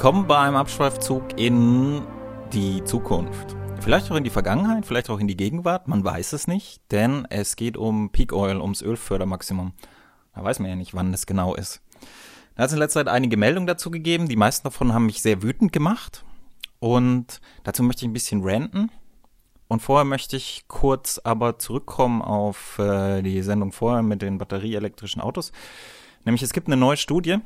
Willkommen 0.00 0.26
bei 0.26 0.38
einem 0.38 0.56
Abschweifzug 0.56 1.38
in 1.38 2.00
die 2.54 2.82
Zukunft. 2.84 3.54
Vielleicht 3.80 4.10
auch 4.10 4.16
in 4.16 4.24
die 4.24 4.30
Vergangenheit, 4.30 4.86
vielleicht 4.86 5.10
auch 5.10 5.20
in 5.20 5.28
die 5.28 5.36
Gegenwart, 5.36 5.88
man 5.88 6.02
weiß 6.02 6.32
es 6.32 6.46
nicht, 6.46 6.80
denn 6.90 7.26
es 7.28 7.54
geht 7.54 7.76
um 7.76 8.10
Peak 8.10 8.32
Oil, 8.32 8.62
ums 8.62 8.80
Ölfördermaximum. 8.80 9.74
Da 10.34 10.42
weiß 10.42 10.58
man 10.60 10.70
ja 10.70 10.76
nicht, 10.76 10.94
wann 10.94 11.12
es 11.12 11.26
genau 11.26 11.54
ist. 11.54 11.82
Da 12.54 12.62
hat 12.62 12.68
es 12.68 12.72
in 12.72 12.78
letzter 12.78 13.00
Zeit 13.00 13.08
einige 13.08 13.36
Meldungen 13.36 13.66
dazu 13.66 13.90
gegeben, 13.90 14.26
die 14.26 14.36
meisten 14.36 14.64
davon 14.64 14.94
haben 14.94 15.04
mich 15.04 15.20
sehr 15.20 15.42
wütend 15.42 15.70
gemacht 15.70 16.24
und 16.78 17.42
dazu 17.64 17.82
möchte 17.82 18.06
ich 18.06 18.08
ein 18.08 18.14
bisschen 18.14 18.40
ranten. 18.42 18.90
Und 19.68 19.82
vorher 19.82 20.06
möchte 20.06 20.34
ich 20.34 20.64
kurz 20.66 21.20
aber 21.22 21.58
zurückkommen 21.58 22.22
auf 22.22 22.78
äh, 22.78 23.20
die 23.20 23.42
Sendung 23.42 23.70
vorher 23.70 24.02
mit 24.02 24.22
den 24.22 24.38
batterieelektrischen 24.38 25.20
Autos. 25.20 25.52
Nämlich 26.24 26.42
es 26.42 26.54
gibt 26.54 26.68
eine 26.68 26.78
neue 26.78 26.96
Studie, 26.96 27.36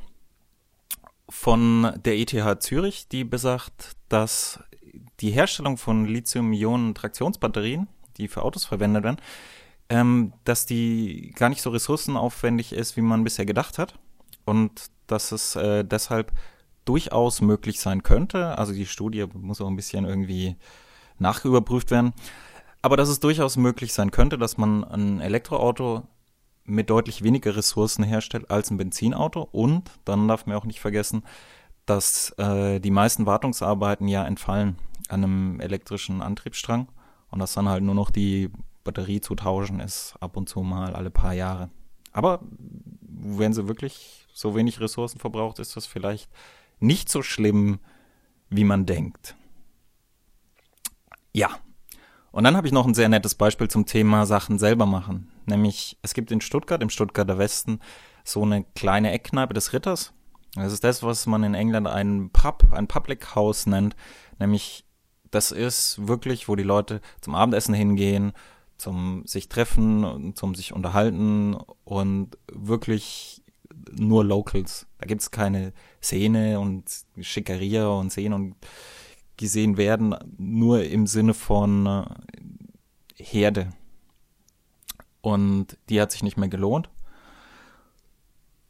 von 1.28 1.92
der 2.04 2.18
ETH 2.18 2.62
Zürich, 2.62 3.08
die 3.08 3.24
besagt, 3.24 3.92
dass 4.08 4.60
die 5.20 5.30
Herstellung 5.30 5.76
von 5.76 6.06
Lithium-Ionen-Traktionsbatterien, 6.06 7.88
die 8.16 8.28
für 8.28 8.42
Autos 8.42 8.64
verwendet 8.64 9.04
werden, 9.04 9.20
ähm, 9.88 10.32
dass 10.44 10.66
die 10.66 11.32
gar 11.36 11.48
nicht 11.48 11.62
so 11.62 11.70
ressourcenaufwendig 11.70 12.72
ist, 12.72 12.96
wie 12.96 13.02
man 13.02 13.24
bisher 13.24 13.46
gedacht 13.46 13.78
hat. 13.78 13.94
Und 14.44 14.90
dass 15.06 15.32
es 15.32 15.56
äh, 15.56 15.84
deshalb 15.84 16.32
durchaus 16.84 17.40
möglich 17.40 17.80
sein 17.80 18.02
könnte. 18.02 18.58
Also 18.58 18.72
die 18.72 18.86
Studie 18.86 19.26
muss 19.32 19.60
auch 19.60 19.68
ein 19.68 19.76
bisschen 19.76 20.04
irgendwie 20.04 20.56
nachüberprüft 21.18 21.90
werden. 21.90 22.12
Aber 22.82 22.96
dass 22.96 23.08
es 23.08 23.20
durchaus 23.20 23.56
möglich 23.56 23.92
sein 23.94 24.10
könnte, 24.10 24.36
dass 24.36 24.58
man 24.58 24.84
ein 24.84 25.20
Elektroauto 25.20 26.06
mit 26.64 26.90
deutlich 26.90 27.22
weniger 27.22 27.56
Ressourcen 27.56 28.04
herstellt 28.04 28.50
als 28.50 28.70
ein 28.70 28.76
Benzinauto. 28.76 29.48
Und 29.52 29.90
dann 30.04 30.28
darf 30.28 30.46
man 30.46 30.56
auch 30.56 30.64
nicht 30.64 30.80
vergessen, 30.80 31.22
dass 31.86 32.30
äh, 32.38 32.80
die 32.80 32.90
meisten 32.90 33.26
Wartungsarbeiten 33.26 34.08
ja 34.08 34.24
entfallen 34.24 34.76
an 35.08 35.22
einem 35.22 35.60
elektrischen 35.60 36.22
Antriebsstrang 36.22 36.88
und 37.30 37.38
dass 37.38 37.54
dann 37.54 37.68
halt 37.68 37.82
nur 37.82 37.94
noch 37.94 38.10
die 38.10 38.50
Batterie 38.84 39.20
zu 39.20 39.34
tauschen 39.34 39.80
ist, 39.80 40.14
ab 40.20 40.36
und 40.36 40.48
zu 40.48 40.60
mal 40.60 40.94
alle 40.94 41.10
paar 41.10 41.34
Jahre. 41.34 41.70
Aber 42.12 42.40
wenn 43.00 43.52
sie 43.52 43.68
wirklich 43.68 44.26
so 44.32 44.54
wenig 44.54 44.80
Ressourcen 44.80 45.18
verbraucht, 45.18 45.58
ist 45.58 45.76
das 45.76 45.86
vielleicht 45.86 46.30
nicht 46.80 47.08
so 47.08 47.22
schlimm, 47.22 47.80
wie 48.50 48.64
man 48.64 48.86
denkt. 48.86 49.36
Ja. 51.32 51.50
Und 52.30 52.44
dann 52.44 52.56
habe 52.56 52.66
ich 52.66 52.72
noch 52.72 52.86
ein 52.86 52.94
sehr 52.94 53.08
nettes 53.08 53.34
Beispiel 53.34 53.68
zum 53.68 53.86
Thema 53.86 54.26
Sachen 54.26 54.58
selber 54.58 54.86
machen. 54.86 55.30
Nämlich, 55.46 55.98
es 56.02 56.14
gibt 56.14 56.30
in 56.30 56.40
Stuttgart, 56.40 56.82
im 56.82 56.90
Stuttgarter 56.90 57.38
Westen, 57.38 57.80
so 58.24 58.42
eine 58.42 58.64
kleine 58.74 59.12
Eckkneipe 59.12 59.54
des 59.54 59.72
Ritters. 59.72 60.12
Das 60.54 60.72
ist 60.72 60.84
das, 60.84 61.02
was 61.02 61.26
man 61.26 61.42
in 61.42 61.54
England 61.54 61.86
ein 61.86 62.30
Pub, 62.30 62.64
ein 62.72 62.86
Public 62.86 63.34
House 63.34 63.66
nennt. 63.66 63.96
Nämlich, 64.38 64.84
das 65.30 65.50
ist 65.50 66.06
wirklich, 66.06 66.48
wo 66.48 66.56
die 66.56 66.62
Leute 66.62 67.00
zum 67.20 67.34
Abendessen 67.34 67.74
hingehen, 67.74 68.32
zum 68.78 69.22
sich 69.26 69.48
treffen, 69.48 70.32
zum 70.34 70.54
sich 70.54 70.72
unterhalten 70.72 71.56
und 71.84 72.38
wirklich 72.52 73.42
nur 73.92 74.24
Locals. 74.24 74.86
Da 74.98 75.06
gibt 75.06 75.22
es 75.22 75.30
keine 75.30 75.72
Szene 76.02 76.60
und 76.60 76.84
Schickeria 77.20 77.88
und 77.88 78.12
sehen 78.12 78.32
und 78.32 78.56
gesehen 79.36 79.76
werden, 79.76 80.14
nur 80.38 80.84
im 80.84 81.06
Sinne 81.06 81.34
von 81.34 81.86
äh, 81.86 82.04
Herde. 83.16 83.72
Und 85.24 85.78
die 85.88 86.02
hat 86.02 86.12
sich 86.12 86.22
nicht 86.22 86.36
mehr 86.36 86.50
gelohnt. 86.50 86.90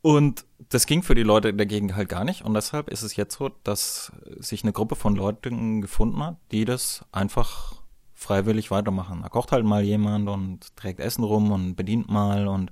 Und 0.03 0.45
das 0.69 0.87
ging 0.87 1.03
für 1.03 1.17
die 1.17 1.25
Leute 1.25 1.53
dagegen 1.53 1.97
halt 1.97 2.09
gar 2.09 2.23
nicht. 2.23 2.45
Und 2.45 2.55
deshalb 2.55 2.89
ist 2.91 3.03
es 3.03 3.17
jetzt 3.17 3.37
so, 3.37 3.51
dass 3.65 4.13
sich 4.37 4.63
eine 4.63 4.73
Gruppe 4.73 4.95
von 4.95 5.17
Leuten 5.17 5.81
gefunden 5.81 6.23
hat, 6.23 6.37
die 6.53 6.65
das 6.65 7.05
einfach 7.11 7.83
freiwillig 8.13 8.71
weitermachen. 8.71 9.23
Da 9.23 9.29
kocht 9.31 9.51
halt 9.51 9.65
mal 9.65 9.83
jemand 9.83 10.29
und 10.29 10.77
trägt 10.77 11.01
Essen 11.01 11.25
rum 11.25 11.51
und 11.51 11.75
bedient 11.75 12.09
mal 12.09 12.47
und 12.47 12.71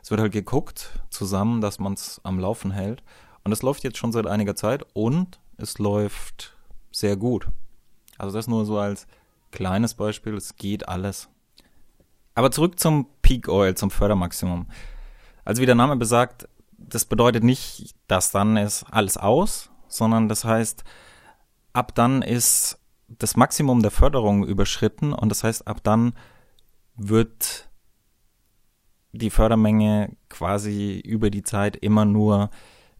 es 0.00 0.12
wird 0.12 0.20
halt 0.20 0.32
geguckt 0.32 1.00
zusammen, 1.10 1.60
dass 1.60 1.80
man 1.80 1.94
es 1.94 2.20
am 2.22 2.38
Laufen 2.38 2.70
hält. 2.70 3.02
Und 3.42 3.50
es 3.50 3.62
läuft 3.62 3.82
jetzt 3.82 3.98
schon 3.98 4.12
seit 4.12 4.28
einiger 4.28 4.54
Zeit 4.54 4.86
und 4.92 5.40
es 5.56 5.78
läuft 5.78 6.56
sehr 6.92 7.16
gut. 7.16 7.48
Also 8.16 8.36
das 8.36 8.46
nur 8.46 8.64
so 8.64 8.78
als 8.78 9.08
kleines 9.50 9.94
Beispiel, 9.94 10.34
es 10.34 10.54
geht 10.54 10.88
alles. 10.88 11.28
Aber 12.38 12.52
zurück 12.52 12.78
zum 12.78 13.08
Peak 13.20 13.48
Oil, 13.48 13.74
zum 13.74 13.90
Fördermaximum. 13.90 14.68
Also 15.44 15.60
wie 15.60 15.66
der 15.66 15.74
Name 15.74 15.96
besagt, 15.96 16.48
das 16.70 17.04
bedeutet 17.04 17.42
nicht, 17.42 17.96
dass 18.06 18.30
dann 18.30 18.56
ist 18.56 18.84
alles 18.92 19.16
aus, 19.16 19.70
sondern 19.88 20.28
das 20.28 20.44
heißt, 20.44 20.84
ab 21.72 21.96
dann 21.96 22.22
ist 22.22 22.78
das 23.08 23.36
Maximum 23.36 23.82
der 23.82 23.90
Förderung 23.90 24.46
überschritten 24.46 25.12
und 25.12 25.30
das 25.30 25.42
heißt, 25.42 25.66
ab 25.66 25.82
dann 25.82 26.12
wird 26.94 27.68
die 29.10 29.30
Fördermenge 29.30 30.16
quasi 30.28 31.00
über 31.04 31.30
die 31.30 31.42
Zeit 31.42 31.74
immer 31.74 32.04
nur 32.04 32.50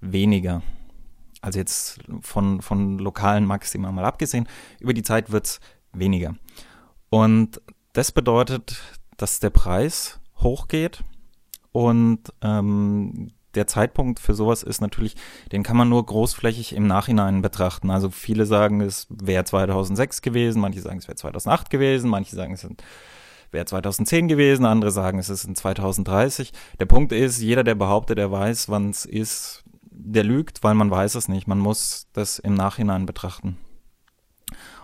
weniger. 0.00 0.62
Also 1.42 1.60
jetzt 1.60 2.00
von, 2.22 2.60
von 2.60 2.98
lokalen 2.98 3.44
Maxima 3.44 3.92
mal 3.92 4.04
abgesehen, 4.04 4.48
über 4.80 4.94
die 4.94 5.04
Zeit 5.04 5.30
wird 5.30 5.46
es 5.46 5.60
weniger. 5.92 6.34
Und 7.08 7.62
das 7.92 8.10
bedeutet, 8.10 8.97
dass 9.18 9.40
der 9.40 9.50
Preis 9.50 10.18
hochgeht 10.38 11.04
und 11.72 12.20
ähm, 12.40 13.32
der 13.54 13.66
Zeitpunkt 13.66 14.20
für 14.20 14.34
sowas 14.34 14.62
ist 14.62 14.80
natürlich, 14.80 15.16
den 15.52 15.62
kann 15.62 15.76
man 15.76 15.88
nur 15.88 16.04
großflächig 16.04 16.74
im 16.74 16.86
Nachhinein 16.86 17.42
betrachten. 17.42 17.90
Also 17.90 18.10
viele 18.10 18.46
sagen, 18.46 18.80
es 18.80 19.06
wäre 19.10 19.44
2006 19.44 20.22
gewesen, 20.22 20.60
manche 20.60 20.80
sagen, 20.80 20.98
es 20.98 21.08
wäre 21.08 21.16
2008 21.16 21.70
gewesen, 21.70 22.08
manche 22.08 22.36
sagen, 22.36 22.52
es 22.54 22.66
wäre 23.50 23.64
2010 23.64 24.28
gewesen, 24.28 24.64
andere 24.64 24.90
sagen, 24.90 25.18
es 25.18 25.28
ist 25.28 25.44
in 25.44 25.56
2030. 25.56 26.52
Der 26.78 26.86
Punkt 26.86 27.12
ist, 27.12 27.40
jeder, 27.40 27.64
der 27.64 27.74
behauptet, 27.74 28.18
er 28.18 28.30
weiß, 28.30 28.68
wann 28.68 28.90
es 28.90 29.04
ist, 29.04 29.64
der 29.82 30.24
lügt, 30.24 30.62
weil 30.62 30.74
man 30.74 30.90
weiß 30.90 31.16
es 31.16 31.28
nicht. 31.28 31.48
Man 31.48 31.58
muss 31.58 32.06
das 32.12 32.38
im 32.38 32.54
Nachhinein 32.54 33.06
betrachten. 33.06 33.58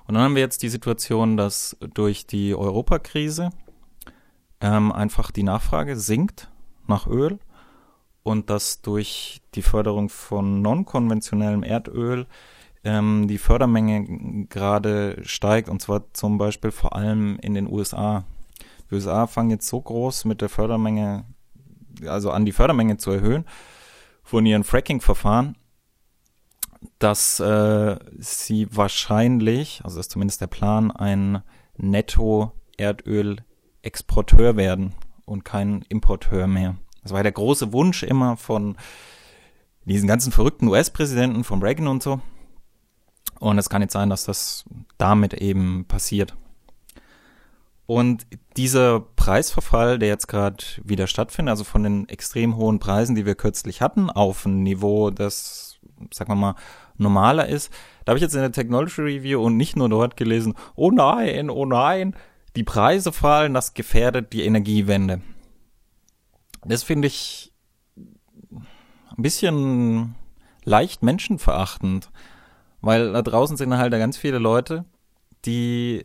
Und 0.07 0.15
dann 0.15 0.25
haben 0.25 0.35
wir 0.35 0.43
jetzt 0.43 0.63
die 0.63 0.69
Situation, 0.69 1.37
dass 1.37 1.77
durch 1.95 2.27
die 2.27 2.55
Europakrise 2.55 3.51
ähm, 4.65 4.93
einfach 4.93 5.31
die 5.31 5.43
Nachfrage 5.43 5.95
sinkt 5.95 6.51
nach 6.87 7.07
Öl 7.07 7.39
und 8.23 8.49
dass 8.49 8.81
durch 8.81 9.43
die 9.55 9.61
Förderung 9.61 10.09
von 10.09 10.63
non-konventionellem 10.63 11.63
Erdöl 11.63 12.27
ähm, 12.83 13.29
die 13.29 13.37
Fördermenge 13.37 14.47
gerade 14.49 15.19
steigt 15.23 15.69
und 15.69 15.83
zwar 15.83 16.15
zum 16.15 16.39
Beispiel 16.39 16.71
vor 16.71 16.97
allem 16.97 17.39
in 17.43 17.53
den 17.53 17.71
USA. 17.71 18.25
Die 18.89 18.95
USA 18.95 19.27
fangen 19.27 19.51
jetzt 19.51 19.69
so 19.69 19.83
groß 19.83 20.25
mit 20.25 20.41
der 20.41 20.49
Fördermenge, 20.49 21.27
also 22.07 22.31
an 22.31 22.47
die 22.47 22.53
Fördermenge 22.53 22.97
zu 22.97 23.11
erhöhen 23.11 23.45
von 24.23 24.47
ihren 24.47 24.65
Fracking-Verfahren, 24.65 25.59
dass 26.99 27.39
äh, 27.39 27.99
sie 28.17 28.67
wahrscheinlich, 28.75 29.83
also 29.85 30.01
ist 30.01 30.11
zumindest 30.11 30.41
der 30.41 30.47
Plan, 30.47 30.91
ein 30.91 31.43
Netto-Erdöl 31.77 33.45
Exporteur 33.85 34.57
werden 34.57 34.95
und 35.25 35.45
kein 35.45 35.83
Importeur 35.89 36.47
mehr. 36.47 36.77
Das 37.03 37.13
war 37.13 37.23
der 37.23 37.33
große 37.33 37.73
Wunsch 37.73 38.03
immer 38.03 38.37
von 38.37 38.77
diesen 39.85 40.09
ganzen 40.09 40.33
verrückten 40.33 40.69
US-Präsidenten, 40.69 41.45
von 41.45 41.63
Reagan 41.63 41.89
und 41.89 42.03
so. 42.03 42.21
Und 43.41 43.59
es 43.59 43.69
kann 43.69 43.83
jetzt 43.83 43.93
sein, 43.93 44.11
dass 44.11 44.25
das 44.25 44.65
damit 44.97 45.35
eben 45.35 45.85
passiert. 45.87 46.35
Und 47.87 48.27
dieser 48.57 49.01
Preisverfall, 49.01 49.99
der 49.99 50.09
jetzt 50.09 50.27
gerade 50.27 50.65
wieder 50.83 51.07
stattfindet, 51.07 51.51
also 51.51 51.65
von 51.65 51.83
den 51.83 52.09
extrem 52.09 52.57
hohen 52.57 52.79
Preisen, 52.79 53.15
die 53.15 53.27
wir 53.27 53.35
kürzlich 53.35 53.83
hatten, 53.83 54.09
auf 54.09 54.47
ein 54.47 54.63
Niveau, 54.63 55.11
das, 55.11 55.79
sagen 56.11 56.31
wir 56.31 56.37
mal, 56.37 56.55
normaler 56.97 57.47
ist, 57.47 57.71
da 58.05 58.11
habe 58.11 58.19
ich 58.19 58.23
jetzt 58.23 58.35
in 58.35 58.41
der 58.41 58.53
Technology 58.53 59.03
Review 59.03 59.43
und 59.43 59.59
nicht 59.59 59.77
nur 59.77 59.91
dort 59.91 60.17
gelesen, 60.17 60.55
oh 60.77 60.91
nein, 60.91 61.51
oh 61.51 61.67
nein, 61.67 62.15
die 62.57 62.65
Preise 62.65 63.13
fallen, 63.13 63.55
das 63.55 63.75
gefährdet 63.75 64.33
die 64.33 64.45
Energiewende. 64.45 65.21
Das 66.65 66.83
finde 66.83 67.09
ich 67.09 67.53
ein 67.97 69.23
bisschen 69.23 70.15
leicht 70.65 71.03
menschenverachtend, 71.03 72.11
weil 72.81 73.13
da 73.13 73.23
draußen 73.23 73.57
sind 73.57 73.77
halt 73.77 73.93
ganz 73.93 74.17
viele 74.17 74.39
Leute, 74.39 74.85
die 75.45 76.03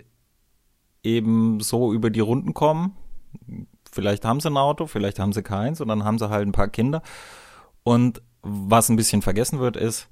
eben 1.04 1.60
so 1.62 1.94
über 1.94 2.10
die 2.10 2.19
Runden 2.19 2.54
kommen. 2.54 2.96
Vielleicht 3.92 4.25
haben 4.25 4.40
sie 4.40 4.50
ein 4.50 4.57
Auto, 4.57 4.86
vielleicht 4.86 5.19
haben 5.19 5.34
sie 5.34 5.44
keins 5.44 5.81
und 5.81 5.88
dann 5.88 6.04
haben 6.04 6.19
sie 6.19 6.30
halt 6.30 6.48
ein 6.48 6.51
paar 6.51 6.68
Kinder. 6.68 7.01
Und 7.84 8.22
was 8.42 8.90
ein 8.90 8.96
bisschen 8.96 9.22
vergessen 9.22 9.60
wird, 9.60 9.78
ist, 9.78 10.10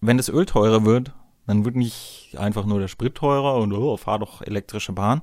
wenn 0.00 0.16
das 0.16 0.28
Öl 0.28 0.46
teurer 0.46 0.84
wird, 0.84 1.12
dann 1.46 1.64
wird 1.64 1.76
nicht 1.76 2.34
einfach 2.38 2.64
nur 2.64 2.80
der 2.80 2.88
Sprit 2.88 3.14
teurer 3.14 3.56
und 3.56 3.72
oh, 3.72 3.96
fahr 3.96 4.18
doch 4.18 4.42
elektrische 4.42 4.92
Bahn, 4.92 5.22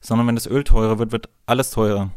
sondern 0.00 0.26
wenn 0.26 0.34
das 0.34 0.46
Öl 0.46 0.64
teurer 0.64 0.98
wird, 0.98 1.12
wird 1.12 1.28
alles 1.46 1.70
teurer. 1.70 2.10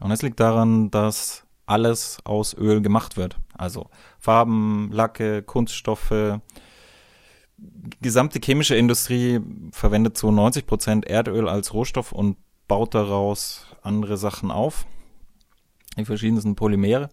Und 0.00 0.10
es 0.10 0.22
liegt 0.22 0.40
daran, 0.40 0.90
dass 0.90 1.44
alles 1.66 2.18
aus 2.24 2.54
Öl 2.54 2.80
gemacht 2.80 3.16
wird. 3.16 3.38
Also 3.56 3.88
Farben, 4.18 4.90
Lacke, 4.92 5.42
Kunststoffe. 5.42 6.40
Die 7.56 7.90
gesamte 8.02 8.40
chemische 8.40 8.76
Industrie 8.76 9.40
verwendet 9.70 10.18
zu 10.18 10.30
90 10.30 10.66
Prozent 10.66 11.06
Erdöl 11.06 11.48
als 11.48 11.72
Rohstoff 11.72 12.12
und 12.12 12.36
baut 12.68 12.94
daraus 12.94 13.66
andere 13.82 14.16
Sachen 14.16 14.50
auf. 14.50 14.86
Die 15.96 16.04
verschiedensten 16.04 16.56
Polymere. 16.56 17.10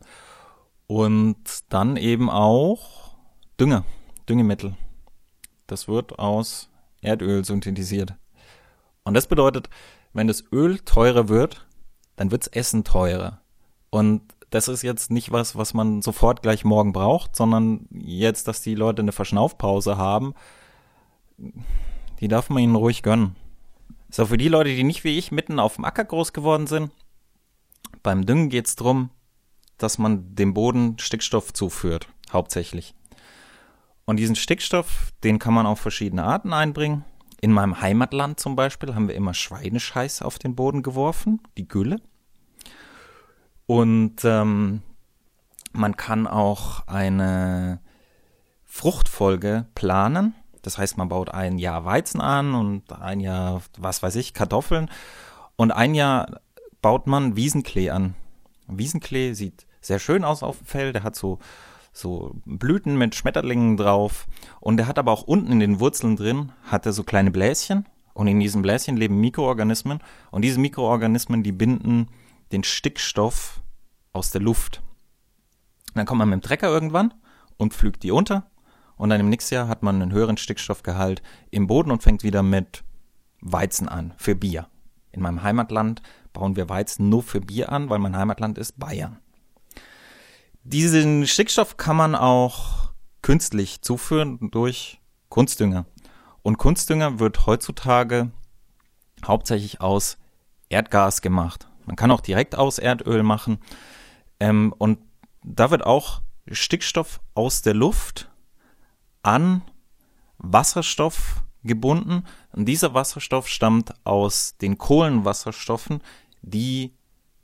Und 0.87 1.37
dann 1.69 1.95
eben 1.95 2.29
auch 2.29 3.15
Dünger, 3.59 3.85
Düngemittel. 4.27 4.75
Das 5.71 5.87
wird 5.87 6.19
aus 6.19 6.69
Erdöl 7.01 7.45
synthetisiert. 7.45 8.13
Und 9.05 9.13
das 9.13 9.25
bedeutet, 9.25 9.69
wenn 10.11 10.27
das 10.27 10.43
Öl 10.51 10.79
teurer 10.79 11.29
wird, 11.29 11.65
dann 12.17 12.29
wirds 12.29 12.47
Essen 12.47 12.83
teurer. 12.83 13.39
Und 13.89 14.21
das 14.49 14.67
ist 14.67 14.81
jetzt 14.81 15.11
nicht 15.11 15.31
was, 15.31 15.55
was 15.55 15.73
man 15.73 16.01
sofort 16.01 16.41
gleich 16.41 16.65
morgen 16.65 16.91
braucht, 16.91 17.37
sondern 17.37 17.87
jetzt, 17.89 18.49
dass 18.49 18.61
die 18.61 18.75
Leute 18.75 19.01
eine 19.01 19.13
Verschnaufpause 19.13 19.95
haben, 19.95 20.33
die 22.19 22.27
darf 22.27 22.49
man 22.49 22.63
ihnen 22.63 22.75
ruhig 22.75 23.01
gönnen. 23.01 23.37
So, 24.09 24.25
für 24.25 24.37
die 24.37 24.49
Leute, 24.49 24.75
die 24.75 24.83
nicht 24.83 25.05
wie 25.05 25.17
ich 25.17 25.31
mitten 25.31 25.57
auf 25.57 25.75
dem 25.75 25.85
Acker 25.85 26.03
groß 26.03 26.33
geworden 26.33 26.67
sind, 26.67 26.91
beim 28.03 28.25
Düngen 28.25 28.49
geht 28.49 28.67
es 28.67 28.75
darum, 28.75 29.09
dass 29.77 29.97
man 29.97 30.35
dem 30.35 30.53
Boden 30.53 30.99
Stickstoff 30.99 31.53
zuführt, 31.53 32.09
hauptsächlich. 32.33 32.93
Und 34.05 34.17
diesen 34.17 34.35
Stickstoff, 34.35 35.11
den 35.23 35.39
kann 35.39 35.53
man 35.53 35.65
auf 35.65 35.79
verschiedene 35.79 36.23
Arten 36.23 36.53
einbringen. 36.53 37.05
In 37.39 37.51
meinem 37.51 37.81
Heimatland 37.81 38.39
zum 38.39 38.55
Beispiel 38.55 38.93
haben 38.93 39.07
wir 39.07 39.15
immer 39.15 39.33
Schweinescheiß 39.33 40.21
auf 40.21 40.37
den 40.37 40.55
Boden 40.55 40.83
geworfen, 40.83 41.41
die 41.57 41.67
Gülle. 41.67 41.99
Und 43.65 44.23
ähm, 44.23 44.81
man 45.73 45.95
kann 45.95 46.27
auch 46.27 46.87
eine 46.87 47.79
Fruchtfolge 48.65 49.67
planen. 49.75 50.35
Das 50.61 50.77
heißt, 50.77 50.97
man 50.97 51.09
baut 51.09 51.29
ein 51.29 51.57
Jahr 51.57 51.85
Weizen 51.85 52.21
an 52.21 52.53
und 52.53 52.91
ein 52.91 53.19
Jahr, 53.19 53.61
was 53.77 54.03
weiß 54.03 54.15
ich, 54.17 54.33
Kartoffeln. 54.33 54.89
Und 55.55 55.71
ein 55.71 55.95
Jahr 55.95 56.41
baut 56.81 57.07
man 57.07 57.35
Wiesenklee 57.35 57.89
an. 57.89 58.15
Wiesenklee 58.67 59.33
sieht 59.33 59.65
sehr 59.81 59.99
schön 59.99 60.23
aus 60.23 60.43
auf 60.43 60.57
dem 60.57 60.67
Feld. 60.67 60.95
Der 60.95 61.03
hat 61.03 61.15
so, 61.15 61.39
so 61.93 62.35
Blüten 62.45 62.97
mit 62.97 63.15
Schmetterlingen 63.15 63.77
drauf. 63.77 64.27
Und 64.59 64.77
der 64.77 64.87
hat 64.87 64.99
aber 64.99 65.11
auch 65.11 65.23
unten 65.23 65.51
in 65.51 65.59
den 65.59 65.79
Wurzeln 65.79 66.15
drin, 66.15 66.51
hat 66.63 66.85
er 66.85 66.93
so 66.93 67.03
kleine 67.03 67.31
Bläschen. 67.31 67.87
Und 68.13 68.27
in 68.27 68.39
diesen 68.39 68.61
Bläschen 68.61 68.97
leben 68.97 69.19
Mikroorganismen. 69.19 69.99
Und 70.31 70.43
diese 70.43 70.59
Mikroorganismen, 70.59 71.43
die 71.43 71.51
binden 71.51 72.07
den 72.51 72.63
Stickstoff 72.63 73.61
aus 74.13 74.31
der 74.31 74.41
Luft. 74.41 74.81
Dann 75.93 76.05
kommt 76.05 76.19
man 76.19 76.29
mit 76.29 76.41
dem 76.41 76.43
Trecker 76.43 76.67
irgendwann 76.67 77.13
und 77.57 77.73
pflügt 77.73 78.03
die 78.03 78.11
unter. 78.11 78.49
Und 78.95 79.09
dann 79.09 79.19
im 79.19 79.29
nächsten 79.29 79.55
Jahr 79.55 79.67
hat 79.67 79.83
man 79.83 80.01
einen 80.01 80.11
höheren 80.11 80.37
Stickstoffgehalt 80.37 81.21
im 81.49 81.67
Boden 81.67 81.91
und 81.91 82.03
fängt 82.03 82.23
wieder 82.23 82.43
mit 82.43 82.83
Weizen 83.41 83.89
an 83.89 84.13
für 84.17 84.35
Bier. 84.35 84.67
In 85.11 85.21
meinem 85.21 85.43
Heimatland 85.43 86.01
bauen 86.33 86.55
wir 86.55 86.69
Weizen 86.69 87.09
nur 87.09 87.23
für 87.23 87.41
Bier 87.41 87.71
an, 87.71 87.89
weil 87.89 87.99
mein 87.99 88.15
Heimatland 88.15 88.57
ist 88.57 88.79
Bayern. 88.79 89.17
Diesen 90.63 91.25
Stickstoff 91.25 91.77
kann 91.77 91.95
man 91.95 92.15
auch 92.15 92.91
künstlich 93.23 93.81
zuführen 93.81 94.51
durch 94.51 95.01
Kunstdünger. 95.29 95.85
Und 96.43 96.57
Kunstdünger 96.57 97.19
wird 97.19 97.47
heutzutage 97.47 98.31
hauptsächlich 99.25 99.81
aus 99.81 100.17
Erdgas 100.69 101.21
gemacht. 101.21 101.67
Man 101.85 101.95
kann 101.95 102.11
auch 102.11 102.21
direkt 102.21 102.55
aus 102.55 102.77
Erdöl 102.77 103.23
machen. 103.23 103.59
Ähm, 104.39 104.73
und 104.77 104.99
da 105.43 105.71
wird 105.71 105.83
auch 105.83 106.21
Stickstoff 106.51 107.21
aus 107.33 107.61
der 107.63 107.73
Luft 107.73 108.29
an 109.23 109.63
Wasserstoff 110.37 111.43
gebunden. 111.63 112.23
Und 112.51 112.65
dieser 112.65 112.93
Wasserstoff 112.93 113.47
stammt 113.47 113.93
aus 114.03 114.57
den 114.57 114.77
Kohlenwasserstoffen, 114.77 116.01
die 116.41 116.93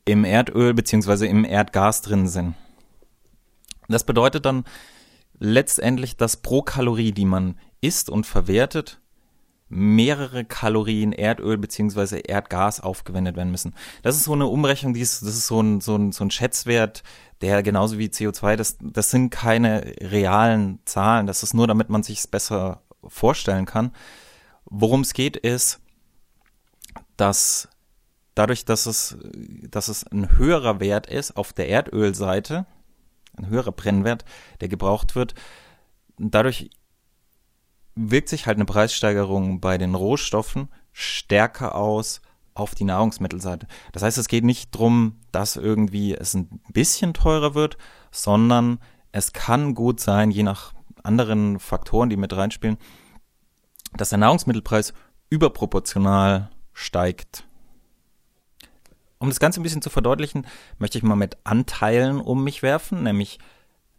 im 0.05 0.23
Erdöl 0.23 0.73
bzw. 0.73 1.27
im 1.27 1.45
Erdgas 1.45 2.01
drin 2.01 2.27
sind. 2.27 2.55
Das 3.87 4.03
bedeutet 4.03 4.45
dann 4.45 4.65
letztendlich, 5.39 6.17
dass 6.17 6.37
pro 6.37 6.61
Kalorie, 6.61 7.11
die 7.11 7.25
man 7.25 7.57
isst 7.81 8.09
und 8.09 8.25
verwertet, 8.25 8.99
mehrere 9.69 10.45
Kalorien 10.45 11.11
Erdöl 11.11 11.57
beziehungsweise 11.57 12.19
Erdgas 12.19 12.79
aufgewendet 12.79 13.35
werden 13.35 13.51
müssen. 13.51 13.75
Das 14.01 14.15
ist 14.15 14.23
so 14.23 14.33
eine 14.33 14.47
Umrechnung, 14.47 14.93
die 14.93 15.01
ist, 15.01 15.21
das 15.21 15.35
ist 15.35 15.47
so 15.47 15.61
ein, 15.61 15.81
so 15.81 15.95
ein, 15.95 16.11
so 16.11 16.23
ein 16.23 16.31
Schätzwert, 16.31 17.03
der 17.41 17.63
genauso 17.63 17.97
wie 17.97 18.07
CO2, 18.07 18.55
das, 18.55 18.77
das 18.81 19.11
sind 19.11 19.29
keine 19.29 19.93
realen 20.01 20.79
Zahlen, 20.85 21.27
das 21.27 21.43
ist 21.43 21.53
nur, 21.53 21.67
damit 21.67 21.89
man 21.89 22.03
sich 22.03 22.19
es 22.19 22.27
besser 22.27 22.81
vorstellen 23.05 23.65
kann. 23.65 23.91
Worum 24.65 25.01
es 25.01 25.13
geht, 25.13 25.35
ist, 25.35 25.81
dass 27.17 27.67
dadurch, 28.35 28.65
dass 28.65 28.85
es, 28.85 29.17
dass 29.69 29.87
es 29.87 30.05
ein 30.07 30.37
höherer 30.37 30.79
Wert 30.79 31.07
ist 31.07 31.35
auf 31.35 31.53
der 31.53 31.67
Erdölseite, 31.69 32.65
ein 33.37 33.47
höherer 33.47 33.71
Brennwert, 33.71 34.25
der 34.61 34.67
gebraucht 34.67 35.15
wird, 35.15 35.35
dadurch 36.17 36.69
wirkt 37.95 38.29
sich 38.29 38.45
halt 38.45 38.57
eine 38.57 38.65
Preissteigerung 38.65 39.59
bei 39.59 39.77
den 39.77 39.95
Rohstoffen 39.95 40.69
stärker 40.91 41.75
aus 41.75 42.21
auf 42.53 42.75
die 42.75 42.83
Nahrungsmittelseite. 42.83 43.67
Das 43.91 44.03
heißt, 44.03 44.17
es 44.17 44.27
geht 44.27 44.43
nicht 44.43 44.73
darum, 44.73 45.19
dass 45.31 45.55
irgendwie 45.55 46.13
es 46.13 46.33
ein 46.33 46.61
bisschen 46.73 47.13
teurer 47.13 47.53
wird, 47.53 47.77
sondern 48.11 48.79
es 49.11 49.33
kann 49.33 49.75
gut 49.75 49.99
sein, 49.99 50.31
je 50.31 50.43
nach 50.43 50.73
anderen 51.03 51.59
Faktoren, 51.59 52.09
die 52.09 52.17
mit 52.17 52.35
reinspielen, 52.35 52.77
dass 53.95 54.09
der 54.09 54.17
Nahrungsmittelpreis 54.17 54.93
überproportional 55.29 56.49
steigt. 56.73 57.46
Um 59.19 59.29
das 59.29 59.39
Ganze 59.39 59.59
ein 59.59 59.63
bisschen 59.63 59.81
zu 59.81 59.89
verdeutlichen, 59.89 60.45
möchte 60.77 60.97
ich 60.97 61.03
mal 61.03 61.15
mit 61.15 61.37
Anteilen 61.43 62.21
um 62.21 62.43
mich 62.43 62.61
werfen, 62.61 63.03
nämlich 63.03 63.39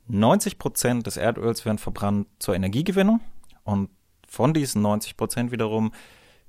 90 0.06 0.59
Prozent 0.59 1.06
des 1.06 1.17
Erdöls 1.17 1.65
werden 1.65 1.79
verbrannt 1.79 2.29
zur 2.38 2.55
Energiegewinnung 2.55 3.20
und 3.65 3.91
von 4.27 4.55
diesen 4.55 4.82
90 4.82 5.17
Prozent 5.17 5.53
wiederum 5.53 5.93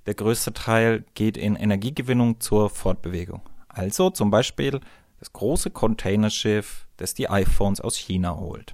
der 0.06 0.14
größte 0.14 0.54
Teil 0.54 1.04
geht 1.14 1.38
in 1.38 1.56
Energiegewinnung 1.56 2.40
zur 2.40 2.70
Fortbewegung. 2.70 3.42
Also 3.68 4.10
zum 4.10 4.32
Beispiel 4.32 4.80
das 5.20 5.34
große 5.34 5.72
Containerschiff, 5.72 6.88
das 6.98 7.14
die 7.14 7.30
iPhones 7.30 7.82
aus 7.82 7.98
China 7.98 8.38
holt. 8.38 8.74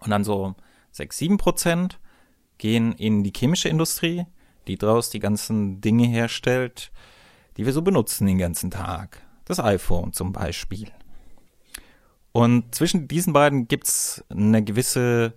Und 0.00 0.10
dann 0.10 0.24
so 0.24 0.54
6, 0.92 1.18
7 1.18 1.38
Prozent 1.38 1.98
gehen 2.58 2.92
in 2.92 3.22
die 3.22 3.32
chemische 3.34 3.68
Industrie, 3.68 4.26
die 4.66 4.76
daraus 4.76 5.10
die 5.10 5.20
ganzen 5.20 5.80
Dinge 5.80 6.06
herstellt, 6.06 6.90
die 7.56 7.66
wir 7.66 7.72
so 7.72 7.82
benutzen 7.82 8.26
den 8.26 8.38
ganzen 8.38 8.70
Tag. 8.70 9.22
Das 9.44 9.60
iPhone 9.60 10.12
zum 10.12 10.32
Beispiel. 10.32 10.90
Und 12.32 12.74
zwischen 12.74 13.08
diesen 13.08 13.32
beiden 13.32 13.66
gibt 13.66 13.86
es 13.86 14.24
eine 14.28 14.62
gewisse 14.62 15.34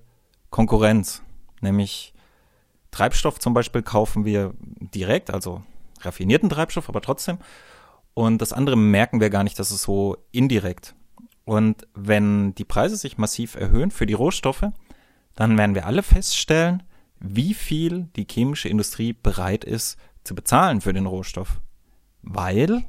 Konkurrenz, 0.51 1.23
nämlich 1.61 2.13
Treibstoff 2.91 3.39
zum 3.39 3.55
Beispiel 3.55 3.81
kaufen 3.81 4.25
wir 4.25 4.53
direkt, 4.59 5.31
also 5.31 5.63
raffinierten 6.01 6.49
Treibstoff, 6.49 6.89
aber 6.89 7.01
trotzdem. 7.01 7.39
Und 8.13 8.41
das 8.41 8.53
andere 8.53 8.75
merken 8.75 9.19
wir 9.19 9.31
gar 9.31 9.43
nicht, 9.43 9.57
das 9.57 9.71
ist 9.71 9.81
so 9.81 10.17
indirekt. 10.31 10.93
Und 11.45 11.87
wenn 11.95 12.53
die 12.55 12.65
Preise 12.65 12.95
sich 12.95 13.17
massiv 13.17 13.55
erhöhen 13.55 13.89
für 13.89 14.05
die 14.05 14.13
Rohstoffe, 14.13 14.65
dann 15.35 15.57
werden 15.57 15.75
wir 15.75 15.87
alle 15.87 16.03
feststellen, 16.03 16.83
wie 17.19 17.53
viel 17.53 18.09
die 18.15 18.27
chemische 18.29 18.69
Industrie 18.69 19.13
bereit 19.13 19.63
ist 19.63 19.97
zu 20.23 20.35
bezahlen 20.35 20.81
für 20.81 20.93
den 20.93 21.05
Rohstoff. 21.05 21.59
Weil 22.23 22.85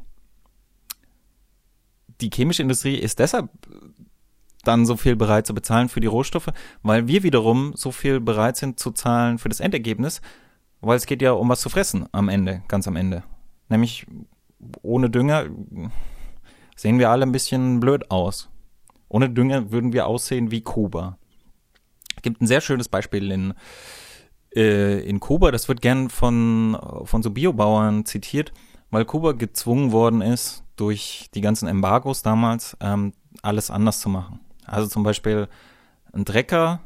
die 2.20 2.30
chemische 2.32 2.62
Industrie 2.62 2.96
ist 2.96 3.18
deshalb 3.18 3.50
dann 4.62 4.86
so 4.86 4.96
viel 4.96 5.16
bereit 5.16 5.46
zu 5.46 5.54
bezahlen 5.54 5.88
für 5.88 6.00
die 6.00 6.06
Rohstoffe, 6.06 6.50
weil 6.82 7.06
wir 7.06 7.22
wiederum 7.22 7.72
so 7.76 7.90
viel 7.90 8.20
bereit 8.20 8.56
sind 8.56 8.80
zu 8.80 8.90
zahlen 8.92 9.38
für 9.38 9.48
das 9.48 9.60
Endergebnis, 9.60 10.22
weil 10.80 10.96
es 10.96 11.06
geht 11.06 11.22
ja 11.22 11.32
um 11.32 11.48
was 11.48 11.60
zu 11.60 11.68
fressen 11.68 12.06
am 12.12 12.28
Ende, 12.28 12.62
ganz 12.68 12.88
am 12.88 12.96
Ende. 12.96 13.22
Nämlich 13.68 14.06
ohne 14.82 15.10
Dünger 15.10 15.46
sehen 16.76 16.98
wir 16.98 17.10
alle 17.10 17.24
ein 17.24 17.32
bisschen 17.32 17.80
blöd 17.80 18.10
aus. 18.10 18.48
Ohne 19.08 19.30
Dünger 19.30 19.70
würden 19.70 19.92
wir 19.92 20.06
aussehen 20.06 20.50
wie 20.50 20.62
Kuba. 20.62 21.18
Es 22.16 22.22
gibt 22.22 22.40
ein 22.40 22.46
sehr 22.46 22.60
schönes 22.60 22.88
Beispiel 22.88 23.30
in, 23.30 23.54
äh, 24.54 25.00
in 25.00 25.20
Kuba, 25.20 25.50
das 25.50 25.68
wird 25.68 25.82
gern 25.82 26.08
von, 26.08 26.78
von 27.04 27.22
so 27.22 27.30
Biobauern 27.30 28.06
zitiert, 28.06 28.52
weil 28.94 29.04
Kuba 29.04 29.32
gezwungen 29.32 29.92
worden 29.92 30.22
ist, 30.22 30.64
durch 30.76 31.28
die 31.34 31.40
ganzen 31.40 31.68
Embargos 31.68 32.22
damals, 32.22 32.76
ähm, 32.80 33.12
alles 33.42 33.70
anders 33.70 34.00
zu 34.00 34.08
machen. 34.08 34.40
Also 34.64 34.88
zum 34.88 35.02
Beispiel 35.02 35.48
ein 36.12 36.24
Trecker, 36.24 36.80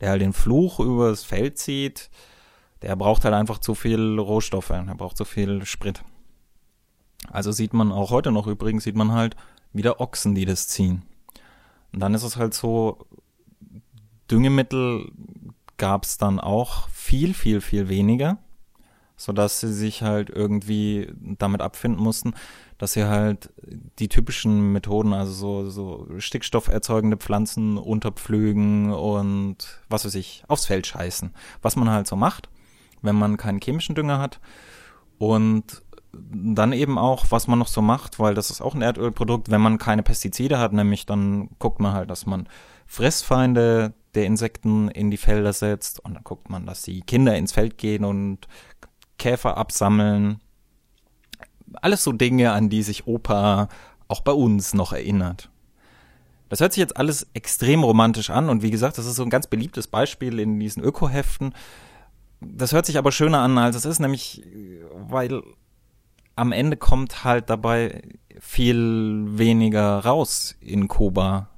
der 0.00 0.10
halt 0.10 0.22
den 0.22 0.32
Fluch 0.32 0.80
übers 0.80 1.24
Feld 1.24 1.58
zieht, 1.58 2.10
der 2.82 2.96
braucht 2.96 3.24
halt 3.24 3.34
einfach 3.34 3.58
zu 3.58 3.74
viel 3.74 4.18
Rohstoffe, 4.18 4.70
er 4.70 4.82
braucht 4.94 5.16
zu 5.16 5.24
viel 5.24 5.64
Sprit. 5.64 6.02
Also 7.30 7.52
sieht 7.52 7.74
man 7.74 7.92
auch 7.92 8.10
heute 8.10 8.32
noch 8.32 8.46
übrigens, 8.46 8.84
sieht 8.84 8.96
man 8.96 9.12
halt 9.12 9.36
wieder 9.72 10.00
Ochsen, 10.00 10.34
die 10.34 10.44
das 10.44 10.68
ziehen. 10.68 11.02
Und 11.92 12.00
dann 12.00 12.14
ist 12.14 12.22
es 12.22 12.36
halt 12.36 12.54
so, 12.54 13.06
Düngemittel 14.30 15.10
gab 15.76 16.04
es 16.04 16.18
dann 16.18 16.40
auch 16.40 16.88
viel, 16.90 17.34
viel, 17.34 17.60
viel 17.60 17.88
weniger, 17.88 18.38
sodass 19.18 19.60
sie 19.60 19.72
sich 19.72 20.02
halt 20.02 20.30
irgendwie 20.30 21.12
damit 21.20 21.60
abfinden 21.60 22.02
mussten, 22.02 22.32
dass 22.78 22.92
sie 22.92 23.04
halt 23.04 23.50
die 23.98 24.08
typischen 24.08 24.72
Methoden, 24.72 25.12
also 25.12 25.32
so, 25.32 25.68
so 25.68 26.06
stickstofferzeugende 26.18 27.16
Pflanzen 27.16 27.76
unterpflügen 27.76 28.92
und 28.92 29.56
was 29.90 30.06
weiß 30.06 30.14
ich, 30.14 30.44
aufs 30.46 30.66
Feld 30.66 30.86
scheißen. 30.86 31.34
Was 31.60 31.76
man 31.76 31.90
halt 31.90 32.06
so 32.06 32.14
macht, 32.14 32.48
wenn 33.02 33.16
man 33.16 33.36
keinen 33.36 33.60
chemischen 33.60 33.96
Dünger 33.96 34.20
hat. 34.20 34.40
Und 35.18 35.82
dann 36.12 36.72
eben 36.72 36.96
auch, 36.96 37.26
was 37.30 37.48
man 37.48 37.58
noch 37.58 37.68
so 37.68 37.82
macht, 37.82 38.18
weil 38.20 38.34
das 38.34 38.50
ist 38.50 38.60
auch 38.60 38.74
ein 38.74 38.82
Erdölprodukt, 38.82 39.50
wenn 39.50 39.60
man 39.60 39.78
keine 39.78 40.04
Pestizide 40.04 40.58
hat, 40.58 40.72
nämlich 40.72 41.06
dann 41.06 41.50
guckt 41.58 41.80
man 41.80 41.92
halt, 41.92 42.08
dass 42.08 42.24
man 42.24 42.48
Fressfeinde 42.86 43.92
der 44.14 44.24
Insekten 44.24 44.88
in 44.88 45.10
die 45.10 45.18
Felder 45.18 45.52
setzt 45.52 46.00
und 46.04 46.14
dann 46.14 46.24
guckt 46.24 46.48
man, 46.48 46.64
dass 46.64 46.82
die 46.82 47.02
Kinder 47.02 47.36
ins 47.36 47.52
Feld 47.52 47.76
gehen 47.76 48.04
und 48.04 48.48
Käfer 49.18 49.56
absammeln. 49.56 50.40
Alles 51.74 52.02
so 52.04 52.12
Dinge, 52.12 52.52
an 52.52 52.68
die 52.68 52.82
sich 52.82 53.06
Opa 53.06 53.68
auch 54.08 54.20
bei 54.20 54.32
uns 54.32 54.74
noch 54.74 54.92
erinnert. 54.92 55.50
Das 56.48 56.60
hört 56.60 56.72
sich 56.72 56.80
jetzt 56.80 56.96
alles 56.96 57.26
extrem 57.34 57.84
romantisch 57.84 58.30
an 58.30 58.48
und 58.48 58.62
wie 58.62 58.70
gesagt, 58.70 58.96
das 58.96 59.06
ist 59.06 59.16
so 59.16 59.22
ein 59.22 59.30
ganz 59.30 59.46
beliebtes 59.46 59.86
Beispiel 59.86 60.38
in 60.38 60.58
diesen 60.58 60.82
Ökoheften. 60.82 61.54
Das 62.40 62.72
hört 62.72 62.86
sich 62.86 62.96
aber 62.96 63.12
schöner 63.12 63.40
an, 63.40 63.58
als 63.58 63.76
es 63.76 63.84
ist, 63.84 63.98
nämlich 63.98 64.42
weil 64.94 65.42
am 66.36 66.52
Ende 66.52 66.76
kommt 66.76 67.24
halt 67.24 67.50
dabei 67.50 68.02
viel 68.40 69.26
weniger 69.26 69.98
raus 69.98 70.56
in 70.60 70.88
Kuba. 70.88 71.48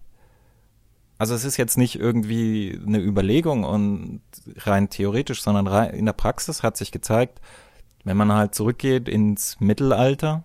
Also 1.20 1.34
es 1.34 1.44
ist 1.44 1.58
jetzt 1.58 1.76
nicht 1.76 1.96
irgendwie 1.96 2.80
eine 2.86 2.98
Überlegung 2.98 3.64
und 3.64 4.22
rein 4.56 4.88
theoretisch, 4.88 5.42
sondern 5.42 5.66
rein 5.66 5.90
in 5.92 6.06
der 6.06 6.14
Praxis 6.14 6.62
hat 6.62 6.78
sich 6.78 6.92
gezeigt, 6.92 7.42
wenn 8.04 8.16
man 8.16 8.32
halt 8.32 8.54
zurückgeht 8.54 9.06
ins 9.06 9.60
Mittelalter, 9.60 10.44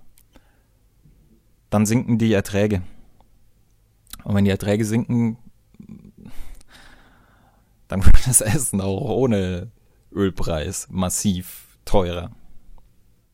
dann 1.69 1.85
sinken 1.85 2.17
die 2.17 2.33
Erträge. 2.33 2.81
Und 4.25 4.35
wenn 4.35 4.43
die 4.43 4.51
Erträge 4.51 4.83
sinken, 4.83 5.37
dann 7.87 8.05
wird 8.05 8.27
das 8.27 8.41
Essen 8.41 8.81
auch 8.81 9.09
ohne 9.09 9.71
Ölpreis 10.11 10.87
massiv 10.89 11.77
teurer 11.85 12.31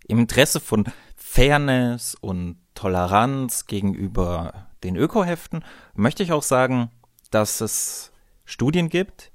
im 0.07 0.19
Interesse 0.19 0.60
von 0.60 0.86
Fairness 1.15 2.15
und 2.15 2.57
Toleranz 2.75 3.65
gegenüber 3.65 4.67
den 4.83 4.95
Ökoheften 4.95 5.63
möchte 5.95 6.21
ich 6.21 6.33
auch 6.33 6.43
sagen, 6.43 6.91
dass 7.31 7.61
es 7.61 8.11
Studien 8.45 8.89
gibt, 8.89 9.31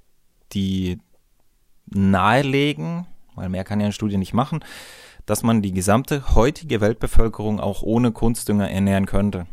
die 0.53 0.99
nahelegen, 1.87 3.07
weil 3.35 3.49
mehr 3.49 3.65
kann 3.65 3.81
ja 3.81 3.87
eine 3.87 3.93
Studie 3.93 4.19
nicht 4.19 4.35
machen, 4.35 4.65
dass 5.25 5.43
man 5.43 5.63
die 5.63 5.73
gesamte 5.73 6.35
heutige 6.35 6.81
Weltbevölkerung 6.81 7.61
auch 7.61 7.83
ohne 7.83 8.13
Kunstdünger 8.13 8.71
ernähren 8.71 9.07
könnte. 9.07 9.47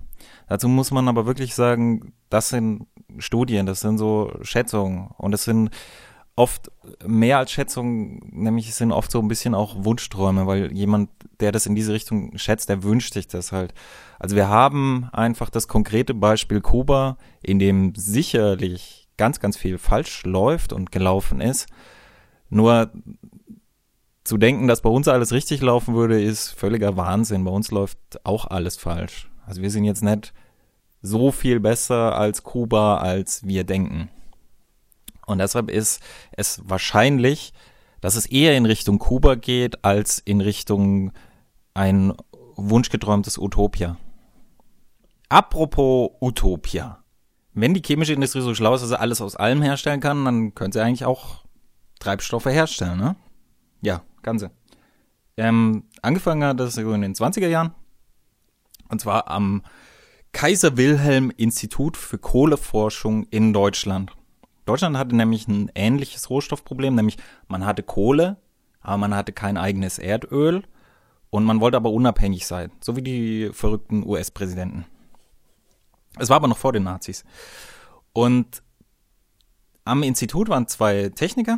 Dazu 0.48 0.68
muss 0.68 0.92
man 0.92 1.08
aber 1.08 1.26
wirklich 1.26 1.56
sagen, 1.56 2.14
das 2.30 2.50
sind 2.50 2.88
Studien, 3.18 3.66
das 3.66 3.80
sind 3.82 3.98
so 3.98 4.34
Schätzungen 4.42 5.10
und 5.18 5.34
es 5.34 5.44
sind 5.44 5.72
oft 6.36 6.72
mehr 7.06 7.38
als 7.38 7.52
Schätzungen, 7.52 8.20
nämlich 8.32 8.74
sind 8.74 8.92
oft 8.92 9.12
so 9.12 9.20
ein 9.20 9.28
bisschen 9.28 9.54
auch 9.54 9.84
Wunschträume, 9.84 10.48
weil 10.48 10.72
jemand, 10.74 11.10
der 11.40 11.52
das 11.52 11.66
in 11.66 11.76
diese 11.76 11.94
Richtung 11.94 12.38
schätzt, 12.38 12.70
der 12.70 12.84
wünscht 12.84 13.14
sich 13.14 13.28
das 13.28 13.52
halt. 13.52 13.74
Also 14.20 14.36
wir 14.36 14.48
haben 14.48 15.10
einfach 15.12 15.50
das 15.50 15.68
konkrete 15.68 16.14
Beispiel 16.14 16.62
Kuba, 16.62 17.18
in 17.42 17.60
dem 17.60 17.94
sicherlich 17.96 19.08
ganz, 19.18 19.40
ganz 19.40 19.58
viel 19.58 19.78
falsch 19.78 20.24
läuft 20.24 20.74
und 20.74 20.92
gelaufen 20.92 21.40
ist. 21.40 21.68
Nur 22.50 22.92
zu 24.24 24.38
denken, 24.38 24.68
dass 24.68 24.82
bei 24.82 24.90
uns 24.90 25.08
alles 25.08 25.34
richtig 25.34 25.62
laufen 25.62 25.96
würde, 25.96 26.22
ist 26.22 26.50
völliger 26.52 26.98
Wahnsinn. 26.98 27.44
Bei 27.44 27.52
uns 27.52 27.70
läuft 27.72 27.98
auch 28.24 28.48
alles 28.48 28.78
falsch. 28.78 29.30
Also 29.46 29.62
wir 29.62 29.70
sind 29.70 29.84
jetzt 29.84 30.02
nicht 30.02 30.34
so 31.02 31.32
viel 31.32 31.60
besser 31.60 32.16
als 32.16 32.44
Kuba, 32.44 32.98
als 32.98 33.46
wir 33.46 33.66
denken. 33.66 34.10
Und 35.26 35.40
deshalb 35.40 35.70
ist 35.70 36.02
es 36.32 36.62
wahrscheinlich, 36.66 37.54
dass 38.02 38.16
es 38.16 38.26
eher 38.26 38.58
in 38.58 38.66
Richtung 38.66 39.00
Kuba 39.00 39.36
geht, 39.36 39.84
als 39.86 40.20
in 40.20 40.42
Richtung 40.42 41.12
ein 41.74 42.14
wunschgeträumtes 42.56 43.38
Utopia. 43.38 43.98
Apropos 45.30 46.12
Utopia. 46.22 47.04
Wenn 47.54 47.74
die 47.74 47.82
chemische 47.86 48.14
Industrie 48.14 48.42
so 48.42 48.54
schlau 48.56 48.76
ist, 48.76 48.82
dass 48.82 48.90
sie 48.90 49.00
alles 49.00 49.22
aus 49.22 49.36
allem 49.36 49.62
herstellen 49.62 50.00
kann, 50.00 50.26
dann 50.26 50.56
können 50.56 50.72
sie 50.72 50.82
eigentlich 50.82 51.06
auch 51.06 51.44
Treibstoffe 52.00 52.46
herstellen, 52.46 52.98
ne? 52.98 53.16
Ja, 53.82 54.02
kann 54.22 54.40
sie. 54.40 54.50
Ähm, 55.38 55.86
angefangen 56.02 56.44
hat 56.44 56.60
das 56.60 56.78
in 56.78 57.02
den 57.02 57.16
20er 57.16 57.48
Jahren. 57.48 57.74
Und 58.90 59.02
zwar 59.02 59.30
am 59.30 59.64
Kaiser 60.32 60.78
Wilhelm 60.78 61.32
Institut 61.36 61.96
für 61.96 62.18
Kohleforschung 62.18 63.26
in 63.30 63.54
Deutschland. 63.54 64.12
Deutschland 64.66 64.98
hatte 64.98 65.16
nämlich 65.16 65.48
ein 65.48 65.72
ähnliches 65.76 66.30
Rohstoffproblem, 66.30 66.96
nämlich 66.96 67.18
man 67.48 67.66
hatte 67.66 67.84
Kohle, 67.84 68.38
aber 68.82 68.98
man 68.98 69.16
hatte 69.16 69.32
kein 69.34 69.58
eigenes 69.58 70.00
Erdöl 70.00 70.64
und 71.30 71.46
man 71.46 71.62
wollte 71.62 71.78
aber 71.78 71.92
unabhängig 71.92 72.48
sein, 72.48 72.72
so 72.80 72.96
wie 72.96 73.02
die 73.02 73.50
verrückten 73.54 74.06
US-Präsidenten. 74.06 74.86
Es 76.20 76.30
war 76.30 76.38
aber 76.38 76.48
noch 76.48 76.58
vor 76.58 76.74
den 76.74 76.84
Nazis. 76.84 77.26
Und 78.14 78.64
am 79.84 80.04
Institut 80.04 80.48
waren 80.48 80.68
zwei 80.68 81.10
Techniker, 81.10 81.58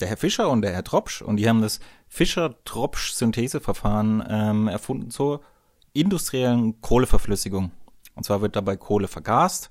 der 0.00 0.08
Herr 0.08 0.16
Fischer 0.16 0.48
und 0.48 0.62
der 0.62 0.72
Herr 0.72 0.84
Tropsch, 0.84 1.20
und 1.22 1.36
die 1.36 1.48
haben 1.48 1.60
das 1.60 1.78
Fischer-Tropsch-Syntheseverfahren 2.08 4.24
ähm, 4.28 4.66
erfunden 4.68 5.10
zur 5.10 5.42
industriellen 5.92 6.80
Kohleverflüssigung. 6.80 7.72
Und 8.14 8.24
zwar 8.24 8.40
wird 8.40 8.56
dabei 8.56 8.76
Kohle 8.76 9.08
vergast 9.08 9.68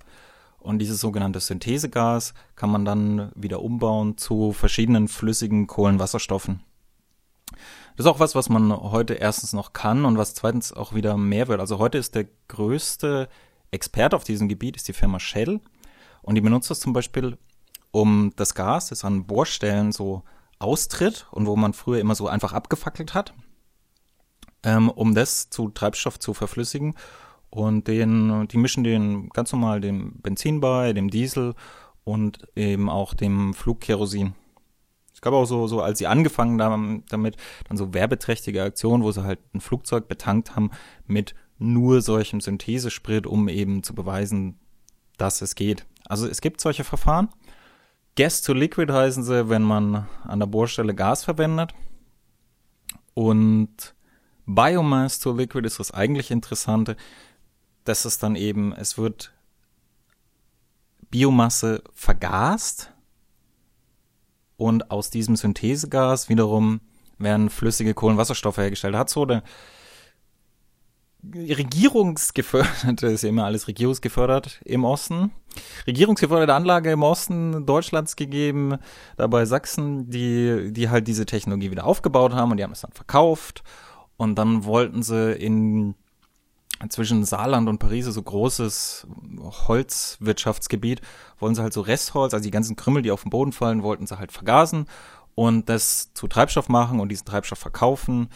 und 0.59 0.79
dieses 0.79 0.99
sogenannte 0.99 1.39
Synthesegas 1.39 2.33
kann 2.55 2.69
man 2.69 2.85
dann 2.85 3.31
wieder 3.35 3.61
umbauen 3.61 4.17
zu 4.17 4.51
verschiedenen 4.51 5.07
flüssigen 5.07 5.67
Kohlenwasserstoffen. 5.67 6.61
Das 7.95 8.05
ist 8.05 8.11
auch 8.11 8.19
was, 8.19 8.35
was 8.35 8.49
man 8.49 8.71
heute 8.71 9.15
erstens 9.15 9.53
noch 9.53 9.73
kann 9.73 10.05
und 10.05 10.17
was 10.17 10.33
zweitens 10.33 10.71
auch 10.71 10.93
wieder 10.93 11.17
mehr 11.17 11.47
wird. 11.47 11.59
Also 11.59 11.79
heute 11.79 11.97
ist 11.97 12.15
der 12.15 12.27
größte 12.47 13.27
Experte 13.71 14.15
auf 14.15 14.23
diesem 14.23 14.47
Gebiet 14.47 14.75
ist 14.75 14.87
die 14.87 14.93
Firma 14.93 15.19
Shell 15.19 15.59
und 16.21 16.35
die 16.35 16.41
benutzt 16.41 16.69
das 16.69 16.79
zum 16.79 16.93
Beispiel, 16.93 17.37
um 17.91 18.31
das 18.35 18.55
Gas, 18.55 18.89
das 18.89 19.03
an 19.03 19.25
Bohrstellen 19.25 19.91
so 19.91 20.23
austritt 20.59 21.27
und 21.31 21.45
wo 21.45 21.55
man 21.55 21.73
früher 21.73 21.99
immer 21.99 22.15
so 22.15 22.27
einfach 22.27 22.53
abgefackelt 22.53 23.13
hat, 23.13 23.33
ähm, 24.63 24.89
um 24.89 25.15
das 25.15 25.49
zu 25.49 25.69
Treibstoff 25.69 26.19
zu 26.19 26.33
verflüssigen 26.33 26.95
und 27.49 27.87
den, 27.87 28.47
die 28.47 28.57
mischen 28.57 28.83
den 28.83 29.29
ganz 29.29 29.51
normal 29.51 29.81
dem 29.81 30.21
Benzin 30.21 30.59
bei, 30.59 30.93
dem 30.93 31.09
Diesel 31.09 31.55
und 32.03 32.47
eben 32.55 32.89
auch 32.89 33.13
dem 33.13 33.53
Flugkerosin. 33.53 34.33
Es 35.13 35.21
gab 35.21 35.33
auch 35.33 35.45
so, 35.45 35.67
so 35.67 35.81
als 35.81 35.99
sie 35.99 36.07
angefangen 36.07 36.61
haben 36.61 37.03
damit, 37.09 37.35
dann 37.67 37.77
so 37.77 37.93
werbeträchtige 37.93 38.63
Aktionen, 38.63 39.03
wo 39.03 39.11
sie 39.11 39.23
halt 39.23 39.39
ein 39.53 39.59
Flugzeug 39.59 40.07
betankt 40.07 40.55
haben 40.55 40.71
mit 41.07 41.35
nur 41.57 42.01
solchem 42.01 42.39
Synthesesprit, 42.39 43.27
um 43.27 43.49
eben 43.49 43.83
zu 43.83 43.93
beweisen, 43.93 44.59
dass 45.17 45.41
es 45.41 45.55
geht. 45.55 45.85
Also 46.05 46.25
es 46.27 46.39
gibt 46.39 46.61
solche 46.61 46.85
Verfahren. 46.85 47.27
Gas 48.15 48.41
to 48.41 48.53
Liquid 48.53 48.91
heißen 48.91 49.23
sie, 49.23 49.49
wenn 49.49 49.63
man 49.63 50.07
an 50.23 50.39
der 50.39 50.47
Bohrstelle 50.47 50.95
Gas 50.95 51.25
verwendet. 51.25 51.73
Und 53.13 53.93
Biomass 54.45 55.19
to 55.19 55.33
Liquid 55.33 55.65
ist 55.67 55.79
das 55.79 55.91
eigentlich 55.91 56.31
Interessante 56.31 56.95
dass 57.89 58.05
es 58.05 58.19
dann 58.19 58.35
eben, 58.35 58.71
es 58.71 58.97
wird 58.97 59.33
Biomasse 61.09 61.83
vergast 61.93 62.93
und 64.57 64.91
aus 64.91 65.09
diesem 65.09 65.35
Synthesegas 65.35 66.29
wiederum 66.29 66.81
werden 67.17 67.49
flüssige 67.49 67.95
Kohlenwasserstoffe 67.95 68.57
hergestellt. 68.57 68.95
Hat 68.95 69.09
so 69.09 69.23
eine 69.23 69.41
regierungsgeförderte, 71.33 73.07
ist 73.07 73.23
ja 73.23 73.29
immer 73.29 73.45
alles 73.45 73.67
regierungsgefördert 73.67 74.61
im 74.65 74.85
Osten, 74.85 75.31
regierungsgeförderte 75.87 76.53
Anlage 76.53 76.91
im 76.91 77.01
Osten 77.01 77.65
Deutschlands 77.65 78.15
gegeben, 78.15 78.77
dabei 79.17 79.45
Sachsen, 79.45 80.11
die, 80.11 80.71
die 80.71 80.89
halt 80.89 81.07
diese 81.07 81.25
Technologie 81.25 81.71
wieder 81.71 81.85
aufgebaut 81.85 82.33
haben 82.33 82.51
und 82.51 82.57
die 82.57 82.63
haben 82.63 82.71
es 82.71 82.81
dann 82.81 82.91
verkauft 82.91 83.63
und 84.15 84.35
dann 84.35 84.63
wollten 84.63 85.01
sie 85.01 85.33
in 85.33 85.95
zwischen 86.87 87.25
Saarland 87.25 87.67
und 87.67 87.79
Paris 87.79 88.05
so 88.05 88.21
großes 88.21 89.07
Holzwirtschaftsgebiet, 89.67 91.01
wollen 91.39 91.55
sie 91.55 91.61
halt 91.61 91.73
so 91.73 91.81
Restholz, 91.81 92.33
also 92.33 92.43
die 92.43 92.51
ganzen 92.51 92.75
Krümmel, 92.75 93.01
die 93.01 93.11
auf 93.11 93.23
den 93.23 93.29
Boden 93.29 93.51
fallen, 93.51 93.83
wollten 93.83 94.07
sie 94.07 94.17
halt 94.17 94.31
vergasen 94.31 94.85
und 95.35 95.69
das 95.69 96.13
zu 96.13 96.27
Treibstoff 96.27 96.69
machen 96.69 96.99
und 96.99 97.09
diesen 97.09 97.25
Treibstoff 97.25 97.59
verkaufen. 97.59 98.29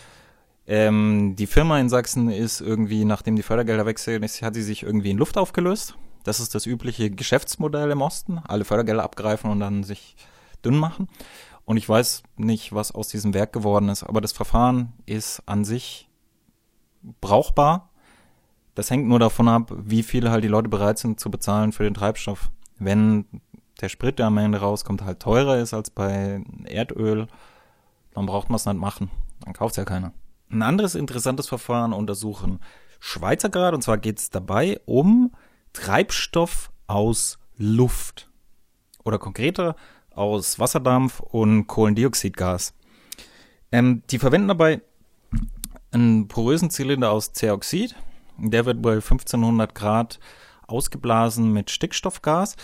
Ähm, 0.65 1.35
die 1.37 1.47
Firma 1.47 1.79
in 1.79 1.89
Sachsen 1.89 2.29
ist 2.29 2.61
irgendwie, 2.61 3.05
nachdem 3.05 3.35
die 3.35 3.43
Fördergelder 3.43 3.85
wechseln, 3.85 4.23
ist, 4.23 4.41
hat 4.41 4.55
sie 4.55 4.61
sich 4.61 4.83
irgendwie 4.83 5.11
in 5.11 5.17
Luft 5.17 5.37
aufgelöst. 5.37 5.95
Das 6.23 6.39
ist 6.39 6.55
das 6.55 6.65
übliche 6.65 7.11
Geschäftsmodell 7.11 7.91
im 7.91 8.01
Osten. 8.01 8.39
Alle 8.47 8.63
Fördergelder 8.63 9.03
abgreifen 9.03 9.51
und 9.51 9.59
dann 9.59 9.83
sich 9.83 10.15
dünn 10.63 10.77
machen. 10.77 11.09
Und 11.65 11.77
ich 11.77 11.87
weiß 11.87 12.23
nicht, 12.37 12.73
was 12.73 12.93
aus 12.93 13.09
diesem 13.09 13.33
Werk 13.33 13.53
geworden 13.53 13.89
ist, 13.89 14.03
aber 14.03 14.21
das 14.21 14.31
Verfahren 14.31 14.93
ist 15.05 15.41
an 15.45 15.65
sich 15.65 16.09
brauchbar. 17.21 17.89
Das 18.75 18.89
hängt 18.89 19.07
nur 19.07 19.19
davon 19.19 19.47
ab, 19.47 19.71
wie 19.75 20.03
viel 20.03 20.29
halt 20.29 20.43
die 20.43 20.49
Leute 20.49 20.69
bereit 20.69 20.97
sind 20.97 21.19
zu 21.19 21.29
bezahlen 21.29 21.71
für 21.71 21.83
den 21.83 21.93
Treibstoff. 21.93 22.49
Wenn 22.79 23.25
der 23.81 23.89
Sprit, 23.89 24.19
der 24.19 24.27
am 24.27 24.37
Ende 24.37 24.59
rauskommt, 24.59 25.03
halt 25.03 25.19
teurer 25.19 25.59
ist 25.59 25.73
als 25.73 25.89
bei 25.89 26.41
Erdöl, 26.65 27.27
dann 28.13 28.25
braucht 28.25 28.49
man 28.49 28.55
es 28.55 28.65
nicht 28.65 28.79
machen. 28.79 29.11
Dann 29.41 29.53
kauft 29.53 29.73
es 29.73 29.77
ja 29.77 29.85
keiner. 29.85 30.13
Ein 30.49 30.61
anderes 30.61 30.95
interessantes 30.95 31.47
Verfahren 31.47 31.93
untersuchen 31.93 32.59
Schweizer 32.99 33.49
gerade, 33.49 33.75
und 33.75 33.81
zwar 33.81 33.97
geht 33.97 34.19
es 34.19 34.29
dabei 34.29 34.79
um 34.85 35.31
Treibstoff 35.73 36.71
aus 36.87 37.37
Luft. 37.57 38.29
Oder 39.03 39.19
konkreter 39.19 39.75
aus 40.15 40.59
Wasserdampf 40.59 41.19
und 41.19 41.67
Kohlendioxidgas. 41.67 42.73
Ähm, 43.71 44.03
die 44.09 44.19
verwenden 44.19 44.47
dabei 44.47 44.81
einen 45.91 46.27
porösen 46.27 46.69
Zylinder 46.69 47.11
aus 47.11 47.33
Ceoxid. 47.33 47.95
Der 48.37 48.65
wird 48.65 48.81
bei 48.81 48.93
1500 48.93 49.75
Grad 49.75 50.19
ausgeblasen 50.67 51.51
mit 51.51 51.71
Stickstoffgas 51.71 52.55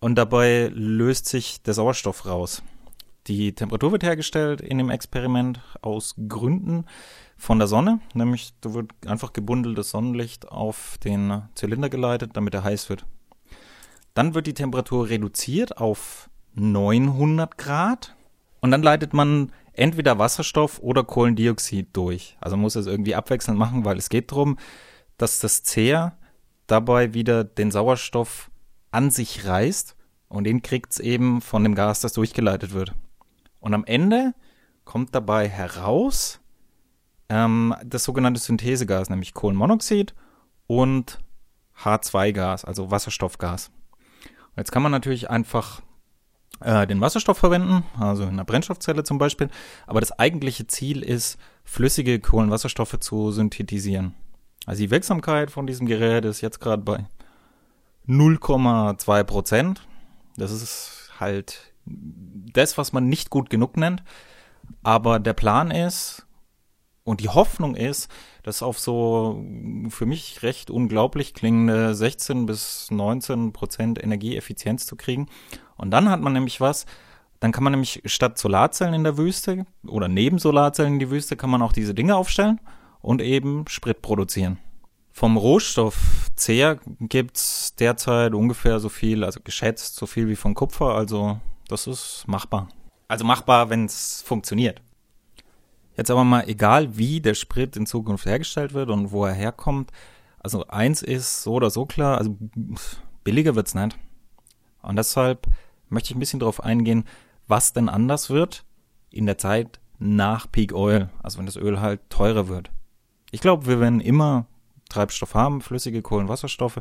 und 0.00 0.16
dabei 0.16 0.70
löst 0.74 1.26
sich 1.26 1.62
der 1.62 1.74
Sauerstoff 1.74 2.26
raus. 2.26 2.62
Die 3.28 3.54
Temperatur 3.54 3.92
wird 3.92 4.02
hergestellt 4.02 4.60
in 4.60 4.78
dem 4.78 4.90
Experiment 4.90 5.60
aus 5.80 6.16
Gründen 6.28 6.86
von 7.36 7.58
der 7.58 7.68
Sonne, 7.68 8.00
nämlich 8.14 8.52
da 8.60 8.74
wird 8.74 8.90
einfach 9.06 9.32
gebundeltes 9.32 9.90
Sonnenlicht 9.90 10.48
auf 10.48 10.98
den 11.04 11.42
Zylinder 11.54 11.88
geleitet, 11.88 12.32
damit 12.34 12.54
er 12.54 12.64
heiß 12.64 12.88
wird. 12.88 13.04
Dann 14.14 14.34
wird 14.34 14.46
die 14.46 14.54
Temperatur 14.54 15.08
reduziert 15.08 15.78
auf 15.78 16.28
900 16.54 17.56
Grad 17.56 18.16
und 18.60 18.72
dann 18.72 18.82
leitet 18.82 19.14
man 19.14 19.52
entweder 19.72 20.18
Wasserstoff 20.18 20.80
oder 20.80 21.04
Kohlendioxid 21.04 21.88
durch. 21.92 22.36
Also 22.40 22.56
man 22.56 22.62
muss 22.62 22.76
es 22.76 22.86
irgendwie 22.86 23.14
abwechselnd 23.14 23.58
machen, 23.58 23.84
weil 23.84 23.98
es 23.98 24.08
geht 24.08 24.32
darum, 24.32 24.58
dass 25.22 25.38
das 25.38 25.62
Zehr 25.62 26.18
dabei 26.66 27.14
wieder 27.14 27.44
den 27.44 27.70
Sauerstoff 27.70 28.50
an 28.90 29.10
sich 29.10 29.46
reißt 29.46 29.96
und 30.28 30.44
den 30.44 30.62
kriegt 30.62 30.92
es 30.92 30.98
eben 30.98 31.40
von 31.40 31.62
dem 31.62 31.76
Gas, 31.76 32.00
das 32.00 32.12
durchgeleitet 32.12 32.72
wird. 32.72 32.92
Und 33.60 33.72
am 33.72 33.84
Ende 33.84 34.34
kommt 34.84 35.14
dabei 35.14 35.48
heraus 35.48 36.40
ähm, 37.28 37.74
das 37.84 38.02
sogenannte 38.02 38.40
Synthesegas, 38.40 39.10
nämlich 39.10 39.32
Kohlenmonoxid 39.32 40.12
und 40.66 41.20
H2-Gas, 41.78 42.64
also 42.64 42.90
Wasserstoffgas. 42.90 43.70
Und 44.24 44.56
jetzt 44.56 44.72
kann 44.72 44.82
man 44.82 44.90
natürlich 44.90 45.30
einfach 45.30 45.82
äh, 46.60 46.86
den 46.86 47.00
Wasserstoff 47.00 47.38
verwenden, 47.38 47.84
also 47.96 48.24
in 48.24 48.30
einer 48.30 48.44
Brennstoffzelle 48.44 49.04
zum 49.04 49.18
Beispiel. 49.18 49.50
Aber 49.86 50.00
das 50.00 50.18
eigentliche 50.18 50.66
Ziel 50.66 51.02
ist, 51.02 51.38
flüssige 51.62 52.18
Kohlenwasserstoffe 52.18 52.98
zu 52.98 53.30
synthetisieren. 53.30 54.16
Also 54.66 54.82
die 54.82 54.90
Wirksamkeit 54.90 55.50
von 55.50 55.66
diesem 55.66 55.86
Gerät 55.86 56.24
ist 56.24 56.40
jetzt 56.40 56.60
gerade 56.60 56.82
bei 56.82 57.06
0,2 58.08 59.24
Prozent. 59.24 59.86
Das 60.36 60.52
ist 60.52 61.10
halt 61.18 61.72
das, 61.84 62.78
was 62.78 62.92
man 62.92 63.08
nicht 63.08 63.30
gut 63.30 63.50
genug 63.50 63.76
nennt. 63.76 64.02
Aber 64.82 65.18
der 65.18 65.32
Plan 65.32 65.70
ist 65.70 66.26
und 67.04 67.20
die 67.20 67.28
Hoffnung 67.28 67.74
ist, 67.74 68.10
das 68.44 68.62
auf 68.62 68.78
so 68.78 69.44
für 69.88 70.06
mich 70.06 70.42
recht 70.42 70.70
unglaublich 70.70 71.34
klingende 71.34 71.94
16 71.94 72.46
bis 72.46 72.90
19 72.90 73.52
Prozent 73.52 74.02
Energieeffizienz 74.02 74.86
zu 74.86 74.96
kriegen. 74.96 75.28
Und 75.76 75.90
dann 75.90 76.08
hat 76.08 76.20
man 76.20 76.32
nämlich 76.32 76.60
was, 76.60 76.86
dann 77.40 77.50
kann 77.50 77.64
man 77.64 77.72
nämlich 77.72 78.02
statt 78.04 78.38
Solarzellen 78.38 78.94
in 78.94 79.04
der 79.04 79.18
Wüste 79.18 79.66
oder 79.84 80.06
neben 80.06 80.38
Solarzellen 80.38 80.94
in 80.94 80.98
die 81.00 81.10
Wüste 81.10 81.36
kann 81.36 81.50
man 81.50 81.62
auch 81.62 81.72
diese 81.72 81.94
Dinge 81.94 82.14
aufstellen 82.14 82.60
und 83.02 83.20
eben 83.20 83.66
Sprit 83.68 84.00
produzieren. 84.00 84.58
Vom 85.12 85.36
Rohstoff 85.36 86.30
Zehr 86.36 86.80
gibt's 87.00 87.74
derzeit 87.76 88.32
ungefähr 88.32 88.80
so 88.80 88.88
viel, 88.88 89.24
also 89.24 89.40
geschätzt 89.44 89.96
so 89.96 90.06
viel 90.06 90.28
wie 90.28 90.36
von 90.36 90.54
Kupfer, 90.54 90.94
also 90.94 91.38
das 91.68 91.86
ist 91.86 92.24
machbar. 92.26 92.68
Also 93.08 93.24
machbar, 93.24 93.68
wenn 93.68 93.84
es 93.84 94.22
funktioniert. 94.22 94.80
Jetzt 95.96 96.10
aber 96.10 96.24
mal 96.24 96.48
egal, 96.48 96.96
wie 96.96 97.20
der 97.20 97.34
Sprit 97.34 97.76
in 97.76 97.84
Zukunft 97.84 98.24
hergestellt 98.24 98.72
wird 98.72 98.88
und 98.88 99.12
wo 99.12 99.26
er 99.26 99.34
herkommt. 99.34 99.90
Also 100.38 100.66
eins 100.68 101.02
ist 101.02 101.42
so 101.42 101.52
oder 101.52 101.70
so 101.70 101.84
klar, 101.84 102.16
also 102.16 102.36
billiger 103.22 103.54
wird's 103.54 103.74
nicht. 103.74 103.98
Und 104.80 104.96
deshalb 104.96 105.46
möchte 105.90 106.10
ich 106.10 106.16
ein 106.16 106.20
bisschen 106.20 106.40
darauf 106.40 106.62
eingehen, 106.62 107.04
was 107.46 107.74
denn 107.74 107.88
anders 107.88 108.30
wird 108.30 108.64
in 109.10 109.26
der 109.26 109.36
Zeit 109.36 109.78
nach 109.98 110.50
Peak 110.50 110.72
Oil, 110.72 111.10
also 111.22 111.38
wenn 111.38 111.46
das 111.46 111.56
Öl 111.56 111.80
halt 111.80 112.00
teurer 112.08 112.48
wird. 112.48 112.70
Ich 113.32 113.40
glaube, 113.40 113.66
wir 113.66 113.80
werden 113.80 114.00
immer 114.00 114.46
Treibstoff 114.88 115.34
haben, 115.34 115.60
flüssige 115.60 116.02
Kohlenwasserstoffe, 116.02 116.80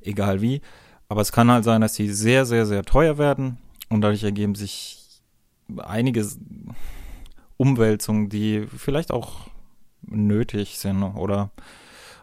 egal 0.00 0.40
wie. 0.40 0.62
Aber 1.08 1.20
es 1.20 1.32
kann 1.32 1.50
halt 1.50 1.64
sein, 1.64 1.80
dass 1.80 1.94
sie 1.94 2.08
sehr, 2.08 2.46
sehr, 2.46 2.64
sehr 2.64 2.84
teuer 2.84 3.18
werden 3.18 3.58
und 3.88 4.00
dadurch 4.00 4.22
ergeben 4.22 4.54
sich 4.54 5.04
einige 5.76 6.26
Umwälzungen, 7.56 8.28
die 8.28 8.66
vielleicht 8.74 9.10
auch 9.10 9.48
nötig 10.02 10.78
sind 10.78 11.02
oder 11.02 11.50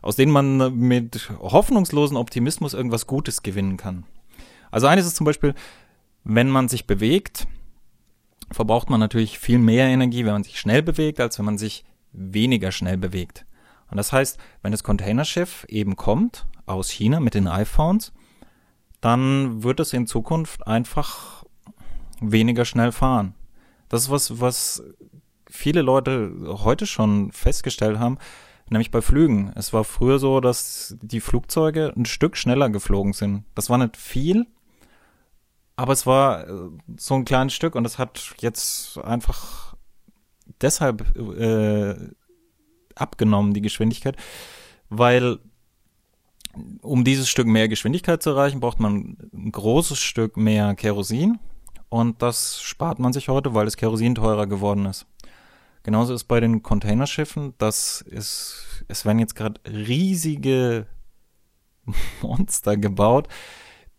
aus 0.02 0.16
denen 0.16 0.32
man 0.32 0.76
mit 0.76 1.30
hoffnungslosen 1.40 2.18
Optimismus 2.18 2.74
irgendwas 2.74 3.08
Gutes 3.08 3.44
gewinnen 3.44 3.76
kann. 3.76 4.06
Also 4.72 4.88
eines 4.88 5.06
ist 5.06 5.18
zum 5.18 5.26
Beispiel, 5.26 5.54
wenn 6.24 6.50
man 6.50 6.70
sich 6.70 6.88
bewegt, 6.88 7.48
verbraucht 8.52 8.90
man 8.90 9.00
natürlich 9.00 9.40
viel 9.40 9.60
mehr 9.60 9.88
Energie, 9.88 10.26
wenn 10.26 10.34
man 10.34 10.44
sich 10.44 10.60
schnell 10.60 10.82
bewegt, 10.82 11.20
als 11.20 11.38
wenn 11.38 11.46
man 11.46 11.58
sich 11.58 11.84
weniger 12.14 12.72
schnell 12.72 12.98
bewegt. 12.98 13.46
Und 13.90 13.98
das 13.98 14.12
heißt, 14.12 14.38
wenn 14.62 14.72
das 14.72 14.84
Containerschiff 14.84 15.66
eben 15.70 15.96
kommt 15.96 16.46
aus 16.66 16.90
China 16.90 17.20
mit 17.20 17.34
den 17.34 17.48
iPhones, 17.48 18.12
dann 19.02 19.64
wird 19.64 19.80
es 19.80 19.94
in 19.94 20.08
Zukunft 20.08 20.68
einfach 20.68 21.46
weniger 22.20 22.66
schnell 22.66 22.92
fahren. 22.92 23.36
Das 23.90 24.04
ist 24.04 24.12
was, 24.12 24.42
was 24.42 24.84
viele 25.50 25.82
Leute 25.82 26.32
heute 26.64 26.86
schon 26.86 27.32
festgestellt 27.32 28.00
haben, 28.00 28.18
nämlich 28.70 28.92
bei 28.92 29.02
Flügen. 29.02 29.54
Es 29.56 29.72
war 29.72 29.84
früher 29.84 30.20
so, 30.20 30.42
dass 30.42 30.98
die 31.02 31.22
Flugzeuge 31.22 31.94
ein 31.96 32.06
Stück 32.06 32.36
schneller 32.36 32.70
geflogen 32.70 33.14
sind. 33.14 33.46
Das 33.56 33.70
war 33.70 33.78
nicht 33.78 33.96
viel, 33.96 34.46
aber 35.76 35.94
es 35.94 36.06
war 36.06 36.48
äh, 36.48 36.70
so 36.98 37.16
ein 37.16 37.26
kleines 37.26 37.54
Stück 37.54 37.76
und 37.76 37.86
es 37.86 37.98
hat 37.98 38.34
jetzt 38.40 38.98
einfach 38.98 39.76
deshalb 40.60 41.16
äh, 41.18 41.96
abgenommen, 43.02 43.54
die 43.54 43.62
Geschwindigkeit, 43.62 44.18
weil 44.90 45.40
um 46.82 47.04
dieses 47.04 47.30
Stück 47.30 47.48
mehr 47.48 47.68
Geschwindigkeit 47.68 48.24
zu 48.24 48.32
erreichen, 48.32 48.60
braucht 48.60 48.80
man 48.80 49.18
ein 49.34 49.52
großes 49.52 50.00
Stück 50.00 50.38
mehr 50.38 50.76
Kerosin 50.76 51.40
und 51.90 52.22
das 52.22 52.62
spart 52.62 53.00
man 53.00 53.14
sich 53.14 53.30
heute, 53.30 53.54
weil 53.54 53.66
das 53.66 53.78
Kerosin 53.78 54.16
teurer 54.16 54.48
geworden 54.48 54.86
ist. 54.86 55.06
Genauso 55.84 56.14
ist 56.14 56.26
bei 56.26 56.40
den 56.40 56.64
Containerschiffen, 56.64 57.54
dass 57.60 58.04
es, 58.12 58.84
es 58.88 59.06
werden 59.06 59.20
jetzt 59.20 59.36
gerade 59.36 59.62
riesige 59.66 60.88
Monster 62.22 62.76
gebaut, 62.76 63.28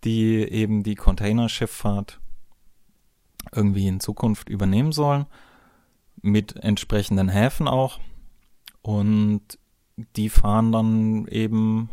die 0.05 0.37
eben 0.37 0.83
die 0.83 0.95
Containerschifffahrt 0.97 2.21
irgendwie 3.55 3.87
in 3.87 4.01
Zukunft 4.01 4.49
übernehmen 4.49 4.93
sollen, 4.93 5.27
mit 6.21 6.57
entsprechenden 6.57 7.29
Häfen 7.29 7.69
auch. 7.69 7.99
Und 8.83 9.43
die 10.17 10.29
fahren 10.29 10.73
dann 10.73 11.27
eben 11.29 11.91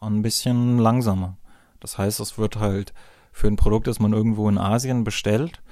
ein 0.00 0.22
bisschen 0.22 0.78
langsamer. 0.78 1.36
Das 1.80 1.98
heißt, 1.98 2.20
es 2.20 2.38
wird 2.38 2.56
halt 2.56 2.92
für 3.32 3.48
ein 3.48 3.56
Produkt, 3.56 3.86
das 3.86 3.98
man 3.98 4.12
irgendwo 4.12 4.48
in 4.48 4.58
Asien 4.58 5.04
bestellt, 5.04 5.62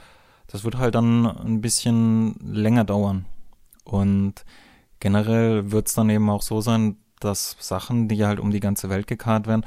das 0.46 0.64
wird 0.64 0.78
halt 0.78 0.94
dann 0.94 1.26
ein 1.26 1.60
bisschen 1.60 2.34
länger 2.40 2.84
dauern. 2.84 3.26
Und 3.84 4.44
generell 4.98 5.70
wird 5.70 5.88
es 5.88 5.94
dann 5.94 6.10
eben 6.10 6.28
auch 6.28 6.42
so 6.42 6.60
sein, 6.60 6.96
dass 7.20 7.56
Sachen, 7.60 8.08
die 8.08 8.24
halt 8.24 8.40
um 8.40 8.50
die 8.50 8.60
ganze 8.60 8.88
Welt 8.88 9.06
gekarrt 9.06 9.46
werden, 9.46 9.64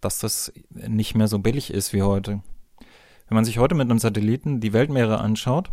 dass 0.00 0.18
das 0.18 0.52
nicht 0.70 1.14
mehr 1.14 1.28
so 1.28 1.38
billig 1.38 1.72
ist 1.72 1.92
wie 1.92 2.02
heute. 2.02 2.42
Wenn 3.28 3.34
man 3.34 3.44
sich 3.44 3.58
heute 3.58 3.74
mit 3.74 3.90
einem 3.90 3.98
Satelliten 3.98 4.60
die 4.60 4.72
Weltmeere 4.72 5.18
anschaut, 5.18 5.70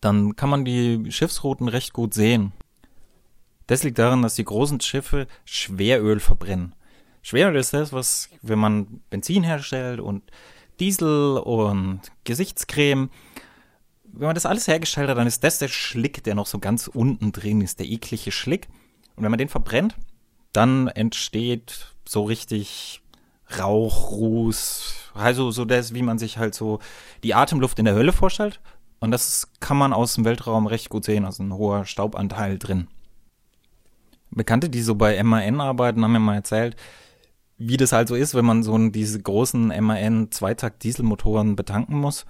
dann 0.00 0.34
kann 0.36 0.50
man 0.50 0.64
die 0.64 1.10
Schiffsrouten 1.10 1.68
recht 1.68 1.92
gut 1.92 2.14
sehen. 2.14 2.52
Das 3.70 3.84
liegt 3.84 4.00
daran, 4.00 4.22
dass 4.22 4.34
die 4.34 4.42
großen 4.42 4.80
Schiffe 4.80 5.28
Schweröl 5.44 6.18
verbrennen. 6.18 6.74
Schweröl 7.22 7.54
ist 7.54 7.72
das, 7.72 7.92
was, 7.92 8.28
wenn 8.42 8.58
man 8.58 9.00
Benzin 9.10 9.44
herstellt 9.44 10.00
und 10.00 10.24
Diesel 10.80 11.38
und 11.38 12.00
Gesichtscreme, 12.24 13.10
wenn 14.02 14.26
man 14.26 14.34
das 14.34 14.44
alles 14.44 14.66
hergestellt 14.66 15.08
hat, 15.08 15.16
dann 15.16 15.28
ist 15.28 15.44
das 15.44 15.60
der 15.60 15.68
Schlick, 15.68 16.24
der 16.24 16.34
noch 16.34 16.48
so 16.48 16.58
ganz 16.58 16.88
unten 16.88 17.30
drin 17.30 17.60
ist, 17.60 17.78
der 17.78 17.86
eklige 17.86 18.32
Schlick. 18.32 18.66
Und 19.14 19.22
wenn 19.22 19.30
man 19.30 19.38
den 19.38 19.48
verbrennt, 19.48 19.94
dann 20.52 20.88
entsteht 20.88 21.94
so 22.04 22.24
richtig 22.24 23.02
Rauch, 23.56 24.10
Ruß, 24.10 25.12
also 25.14 25.52
so 25.52 25.64
das, 25.64 25.94
wie 25.94 26.02
man 26.02 26.18
sich 26.18 26.38
halt 26.38 26.56
so 26.56 26.80
die 27.22 27.34
Atemluft 27.34 27.78
in 27.78 27.84
der 27.84 27.94
Hölle 27.94 28.12
vorstellt. 28.12 28.58
Und 28.98 29.12
das 29.12 29.52
kann 29.60 29.76
man 29.76 29.92
aus 29.92 30.14
dem 30.14 30.24
Weltraum 30.24 30.66
recht 30.66 30.88
gut 30.88 31.04
sehen, 31.04 31.24
also 31.24 31.44
ein 31.44 31.54
hoher 31.54 31.84
Staubanteil 31.84 32.58
drin. 32.58 32.88
Bekannte, 34.30 34.68
die 34.68 34.82
so 34.82 34.94
bei 34.94 35.22
MAN 35.22 35.60
arbeiten, 35.60 36.04
haben 36.04 36.12
mir 36.12 36.20
mal 36.20 36.36
erzählt, 36.36 36.76
wie 37.58 37.76
das 37.76 37.92
halt 37.92 38.08
so 38.08 38.14
ist, 38.14 38.34
wenn 38.34 38.44
man 38.44 38.62
so 38.62 38.76
diese 38.88 39.20
großen 39.20 39.68
MAN 39.84 40.30
Zweitakt-Dieselmotoren 40.30 41.56
betanken 41.56 41.98
muss. 41.98 42.24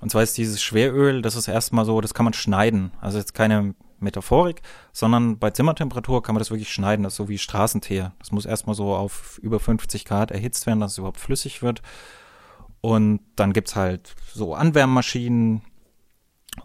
Und 0.00 0.10
zwar 0.10 0.22
ist 0.22 0.38
dieses 0.38 0.62
Schweröl, 0.62 1.22
das 1.22 1.36
ist 1.36 1.48
erstmal 1.48 1.84
so, 1.84 2.00
das 2.00 2.14
kann 2.14 2.24
man 2.24 2.32
schneiden. 2.32 2.90
Also 3.00 3.18
jetzt 3.18 3.34
keine 3.34 3.74
Metaphorik, 4.00 4.62
sondern 4.92 5.38
bei 5.38 5.50
Zimmertemperatur 5.50 6.22
kann 6.22 6.34
man 6.34 6.40
das 6.40 6.50
wirklich 6.50 6.72
schneiden. 6.72 7.04
Das 7.04 7.14
ist 7.14 7.18
so 7.18 7.28
wie 7.28 7.38
Straßenteer. 7.38 8.12
Das 8.18 8.32
muss 8.32 8.46
erstmal 8.46 8.74
so 8.74 8.94
auf 8.94 9.38
über 9.42 9.60
50 9.60 10.04
Grad 10.04 10.30
erhitzt 10.30 10.66
werden, 10.66 10.80
dass 10.80 10.92
es 10.92 10.98
überhaupt 10.98 11.20
flüssig 11.20 11.62
wird. 11.62 11.82
Und 12.80 13.20
dann 13.36 13.52
gibt's 13.52 13.76
halt 13.76 14.14
so 14.34 14.54
Anwärmmaschinen 14.54 15.62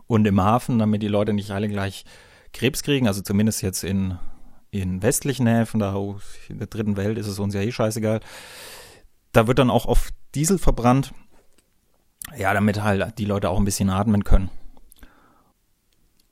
und 0.08 0.26
im 0.26 0.42
Hafen, 0.42 0.80
damit 0.80 1.04
die 1.04 1.08
Leute 1.08 1.34
nicht 1.34 1.52
alle 1.52 1.70
gleich 1.70 2.06
Krebs 2.54 2.82
kriegen, 2.82 3.08
also 3.08 3.22
zumindest 3.22 3.62
jetzt 3.62 3.84
in, 3.84 4.18
in 4.82 5.02
westlichen 5.02 5.48
Häfen, 5.48 5.80
da 5.80 5.96
in 6.50 6.60
der 6.60 6.68
dritten 6.68 6.98
Welt 6.98 7.18
ist 7.18 7.28
es 7.28 7.40
uns 7.40 7.54
ja 7.54 7.62
eh 7.62 7.72
scheißegal. 7.72 8.20
Da 9.32 9.48
wird 9.48 9.60
dann 9.60 9.70
auch 9.70 9.86
oft 9.86 10.14
Diesel 10.36 10.58
verbrannt. 10.58 11.14
Ja, 12.38 12.54
damit 12.54 12.82
halt 12.82 13.18
die 13.18 13.26
Leute 13.26 13.50
auch 13.50 13.58
ein 13.58 13.66
bisschen 13.66 13.90
atmen 13.90 14.24
können. 14.24 14.50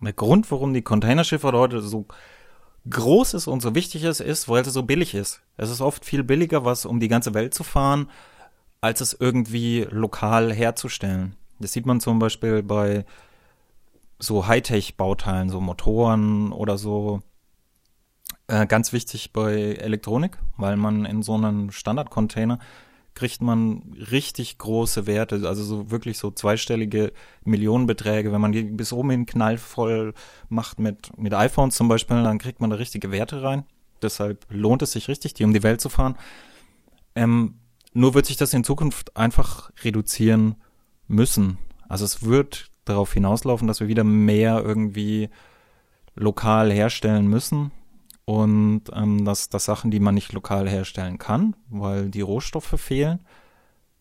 Der 0.01 0.13
Grund, 0.13 0.51
warum 0.51 0.73
die 0.73 0.81
Containerschiffe 0.81 1.51
heute 1.51 1.81
so 1.81 2.05
groß 2.89 3.33
ist 3.33 3.47
und 3.47 3.61
so 3.61 3.73
wichtig 3.73 4.03
ist, 4.03 4.19
ist, 4.19 4.47
weil 4.47 4.61
es 4.61 4.73
so 4.73 4.83
billig 4.83 5.15
ist. 5.15 5.41
Es 5.57 5.69
ist 5.69 5.81
oft 5.81 6.05
viel 6.05 6.23
billiger, 6.23 6.65
was 6.65 6.85
um 6.85 6.99
die 6.99 7.07
ganze 7.07 7.33
Welt 7.33 7.53
zu 7.53 7.63
fahren, 7.63 8.09
als 8.81 9.01
es 9.01 9.17
irgendwie 9.19 9.87
lokal 9.89 10.53
herzustellen. 10.53 11.35
Das 11.59 11.73
sieht 11.73 11.85
man 11.85 11.99
zum 11.99 12.19
Beispiel 12.19 12.61
bei 12.61 13.05
so 14.19 14.47
Hightech-Bauteilen, 14.47 15.49
so 15.49 15.59
Motoren 15.59 16.51
oder 16.51 16.77
so. 16.77 17.21
Äh, 18.47 18.67
ganz 18.67 18.93
wichtig 18.93 19.33
bei 19.33 19.73
Elektronik, 19.73 20.37
weil 20.57 20.77
man 20.77 21.05
in 21.05 21.23
so 21.23 21.33
einem 21.33 21.71
Standardcontainer 21.71 22.59
kriegt 23.15 23.41
man 23.41 23.95
richtig 24.11 24.57
große 24.57 25.07
Werte, 25.07 25.47
also 25.47 25.63
so 25.63 25.89
wirklich 25.89 26.17
so 26.17 26.31
zweistellige 26.31 27.13
Millionenbeträge. 27.45 28.31
Wenn 28.31 28.41
man 28.41 28.51
die 28.51 28.63
bis 28.63 28.91
oben 28.93 29.09
hin 29.09 29.25
knallvoll 29.25 30.13
macht 30.49 30.79
mit, 30.79 31.17
mit 31.17 31.33
iPhones 31.33 31.75
zum 31.75 31.87
Beispiel, 31.87 32.21
dann 32.23 32.37
kriegt 32.37 32.59
man 32.59 32.69
da 32.69 32.75
richtige 32.75 33.11
Werte 33.11 33.41
rein. 33.41 33.63
Deshalb 34.01 34.45
lohnt 34.49 34.81
es 34.81 34.91
sich 34.91 35.07
richtig, 35.07 35.33
die 35.33 35.45
um 35.45 35.53
die 35.53 35.63
Welt 35.63 35.79
zu 35.79 35.89
fahren. 35.89 36.17
Ähm, 37.15 37.55
nur 37.93 38.13
wird 38.13 38.25
sich 38.25 38.37
das 38.37 38.53
in 38.53 38.65
Zukunft 38.65 39.15
einfach 39.15 39.71
reduzieren 39.83 40.55
müssen. 41.07 41.57
Also 41.87 42.03
es 42.03 42.23
wird 42.23 42.69
darauf 42.83 43.13
hinauslaufen, 43.13 43.67
dass 43.67 43.79
wir 43.79 43.87
wieder 43.87 44.03
mehr 44.03 44.61
irgendwie 44.63 45.29
lokal 46.15 46.71
herstellen 46.71 47.27
müssen 47.27 47.71
und 48.25 48.83
ähm, 48.93 49.23
dass, 49.23 49.49
dass 49.49 49.65
Sachen, 49.65 49.91
die 49.91 49.99
man 49.99 50.15
nicht 50.15 50.33
lokal 50.33 50.67
herstellen 50.67 51.17
kann, 51.17 51.55
weil 51.69 52.09
die 52.09 52.21
Rohstoffe 52.21 52.75
fehlen, 52.79 53.19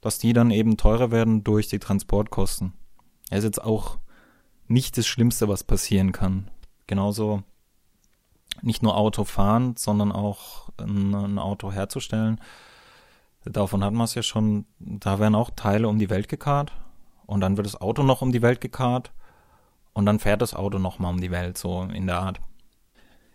dass 0.01 0.19
die 0.19 0.33
dann 0.33 0.51
eben 0.51 0.77
teurer 0.77 1.11
werden 1.11 1.45
durch 1.45 1.69
die 1.69 1.79
Transportkosten. 1.79 2.73
Das 3.29 3.41
ist 3.41 3.45
jetzt 3.45 3.65
auch 3.65 3.99
nicht 4.67 4.97
das 4.97 5.07
Schlimmste, 5.07 5.49
was 5.49 5.65
passieren 5.65 6.13
kann. 6.13 6.51
Genauso 6.87 7.43
nicht 8.63 8.83
nur 8.83 8.97
Auto 8.97 9.25
fahren, 9.25 9.77
sondern 9.77 10.13
auch 10.13 10.71
ein, 10.79 11.15
ein 11.15 11.39
Auto 11.39 11.73
herzustellen. 11.73 12.41
Davon 13.45 13.85
hat 13.85 13.93
man 13.93 14.05
es 14.05 14.15
ja 14.15 14.23
schon, 14.23 14.65
da 14.79 15.19
werden 15.19 15.35
auch 15.35 15.51
Teile 15.51 15.89
um 15.89 15.99
die 15.99 16.09
Welt 16.09 16.29
gekarrt 16.29 16.73
und 17.27 17.41
dann 17.41 17.59
wird 17.59 17.67
das 17.67 17.79
Auto 17.79 18.03
noch 18.03 18.23
um 18.23 18.33
die 18.33 18.43
Welt 18.43 18.63
gekarrt 18.63 19.13
und 19.93 20.07
dann 20.07 20.19
fährt 20.19 20.41
das 20.41 20.55
Auto 20.55 20.79
noch 20.79 20.99
mal 20.99 21.11
um 21.11 21.21
die 21.21 21.31
Welt, 21.31 21.59
so 21.59 21.83
in 21.83 22.07
der 22.07 22.21
Art. 22.21 22.41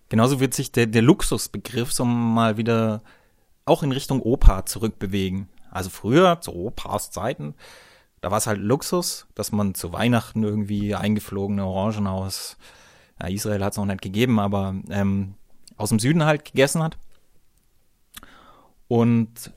Genauso 0.10 0.40
wird 0.40 0.54
sich 0.54 0.72
der, 0.72 0.88
der 0.88 1.04
Luxusbegriff 1.04 1.94
so 1.94 2.04
mal 2.04 2.58
wieder 2.58 3.02
auch 3.66 3.84
in 3.84 3.92
Richtung 3.92 4.22
Opa 4.22 4.66
zurückbewegen. 4.66 5.48
Also 5.72 5.90
früher, 5.90 6.42
zu 6.42 6.54
Opas 6.54 7.12
Zeiten, 7.12 7.54
da 8.22 8.32
war 8.32 8.40
es 8.40 8.48
halt 8.48 8.60
Luxus, 8.60 9.28
dass 9.36 9.52
man 9.52 9.76
zu 9.76 9.94
Weihnachten 9.94 10.44
irgendwie 10.44 10.96
eingeflogene 10.96 11.66
Orangen 11.66 12.08
aus, 12.08 12.58
ja, 13.22 13.28
Israel 13.28 13.64
hat 13.64 13.74
es 13.74 13.78
noch 13.78 13.86
nicht 13.86 14.02
gegeben, 14.02 14.40
aber 14.40 14.76
ähm, 14.90 15.36
aus 15.78 15.90
dem 15.90 16.00
Süden 16.00 16.26
halt 16.26 16.46
gegessen 16.46 16.82
hat. 16.84 16.98
Und 18.88 19.52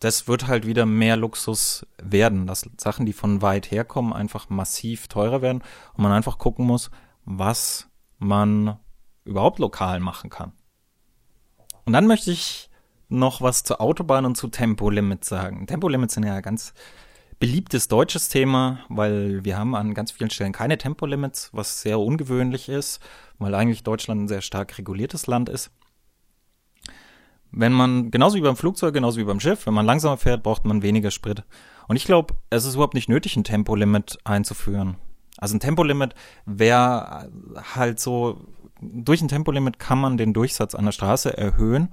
das 0.00 0.28
wird 0.28 0.46
halt 0.46 0.66
wieder 0.66 0.86
mehr 0.86 1.16
Luxus 1.16 1.86
werden, 2.02 2.46
dass 2.46 2.68
Sachen, 2.78 3.04
die 3.04 3.12
von 3.12 3.42
weit 3.42 3.70
herkommen, 3.70 4.12
einfach 4.12 4.48
massiv 4.48 5.08
teurer 5.08 5.42
werden 5.42 5.62
und 5.94 6.02
man 6.02 6.12
einfach 6.12 6.38
gucken 6.38 6.66
muss, 6.66 6.90
was 7.24 7.88
man 8.18 8.78
überhaupt 9.28 9.58
lokal 9.58 10.00
machen 10.00 10.30
kann. 10.30 10.52
Und 11.84 11.92
dann 11.92 12.06
möchte 12.06 12.30
ich 12.30 12.70
noch 13.08 13.40
was 13.40 13.62
zur 13.62 13.80
Autobahn 13.80 14.26
und 14.26 14.36
zu 14.36 14.48
Tempolimits 14.48 15.28
sagen. 15.28 15.66
Tempolimits 15.66 16.14
sind 16.14 16.24
ja 16.24 16.34
ein 16.34 16.42
ganz 16.42 16.74
beliebtes 17.38 17.88
deutsches 17.88 18.28
Thema, 18.28 18.80
weil 18.88 19.44
wir 19.44 19.56
haben 19.56 19.74
an 19.74 19.94
ganz 19.94 20.10
vielen 20.10 20.30
Stellen 20.30 20.52
keine 20.52 20.76
Tempolimits, 20.76 21.50
was 21.52 21.80
sehr 21.80 22.00
ungewöhnlich 22.00 22.68
ist, 22.68 23.00
weil 23.38 23.54
eigentlich 23.54 23.84
Deutschland 23.84 24.22
ein 24.22 24.28
sehr 24.28 24.40
stark 24.40 24.76
reguliertes 24.76 25.26
Land 25.26 25.48
ist. 25.48 25.70
Wenn 27.50 27.72
man, 27.72 28.10
genauso 28.10 28.36
wie 28.36 28.42
beim 28.42 28.56
Flugzeug, 28.56 28.92
genauso 28.92 29.18
wie 29.18 29.24
beim 29.24 29.40
Schiff, 29.40 29.66
wenn 29.66 29.74
man 29.74 29.86
langsamer 29.86 30.18
fährt, 30.18 30.42
braucht 30.42 30.66
man 30.66 30.82
weniger 30.82 31.10
Sprit. 31.10 31.44
Und 31.86 31.96
ich 31.96 32.04
glaube, 32.04 32.34
es 32.50 32.66
ist 32.66 32.74
überhaupt 32.74 32.94
nicht 32.94 33.08
nötig, 33.08 33.36
ein 33.36 33.44
Tempolimit 33.44 34.18
einzuführen. 34.24 34.96
Also 35.38 35.56
ein 35.56 35.60
Tempolimit 35.60 36.14
wäre 36.44 37.30
halt 37.74 38.00
so 38.00 38.48
durch 38.80 39.22
ein 39.22 39.28
Tempolimit 39.28 39.78
kann 39.78 40.00
man 40.00 40.16
den 40.16 40.32
Durchsatz 40.32 40.74
an 40.74 40.84
der 40.84 40.92
Straße 40.92 41.36
erhöhen, 41.36 41.88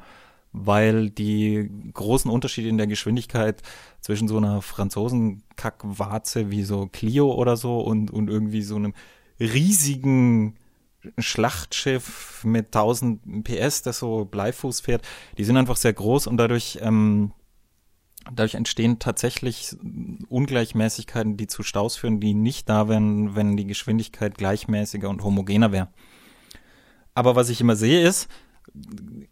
weil 0.51 1.09
die 1.09 1.69
großen 1.93 2.31
Unterschiede 2.31 2.69
in 2.69 2.77
der 2.77 2.87
Geschwindigkeit 2.87 3.61
zwischen 3.99 4.27
so 4.27 4.37
einer 4.37 4.61
Franzosen-Kackwarze 4.61 6.49
wie 6.49 6.63
so 6.63 6.87
Clio 6.87 7.33
oder 7.33 7.57
so 7.57 7.79
und, 7.81 8.11
und 8.11 8.29
irgendwie 8.29 8.61
so 8.61 8.75
einem 8.75 8.93
riesigen 9.39 10.55
Schlachtschiff 11.17 12.43
mit 12.43 12.67
1000 12.67 13.43
PS, 13.43 13.81
das 13.81 13.99
so 13.99 14.25
Bleifuß 14.25 14.81
fährt, 14.81 15.05
die 15.37 15.43
sind 15.43 15.57
einfach 15.57 15.75
sehr 15.75 15.93
groß 15.93 16.27
und 16.27 16.37
dadurch, 16.37 16.79
ähm, 16.81 17.31
dadurch 18.25 18.55
entstehen 18.55 18.97
tatsächlich 18.99 19.75
Ungleichmäßigkeiten, 20.29 21.37
die 21.37 21.47
zu 21.47 21.63
Staus 21.63 21.97
führen, 21.97 22.19
die 22.19 22.33
nicht 22.33 22.69
da 22.69 22.87
wären, 22.87 23.35
wenn 23.35 23.57
die 23.57 23.67
Geschwindigkeit 23.67 24.37
gleichmäßiger 24.37 25.09
und 25.09 25.23
homogener 25.23 25.71
wäre. 25.71 25.89
Aber 27.15 27.35
was 27.35 27.49
ich 27.49 27.61
immer 27.61 27.75
sehe 27.75 28.07
ist, 28.07 28.27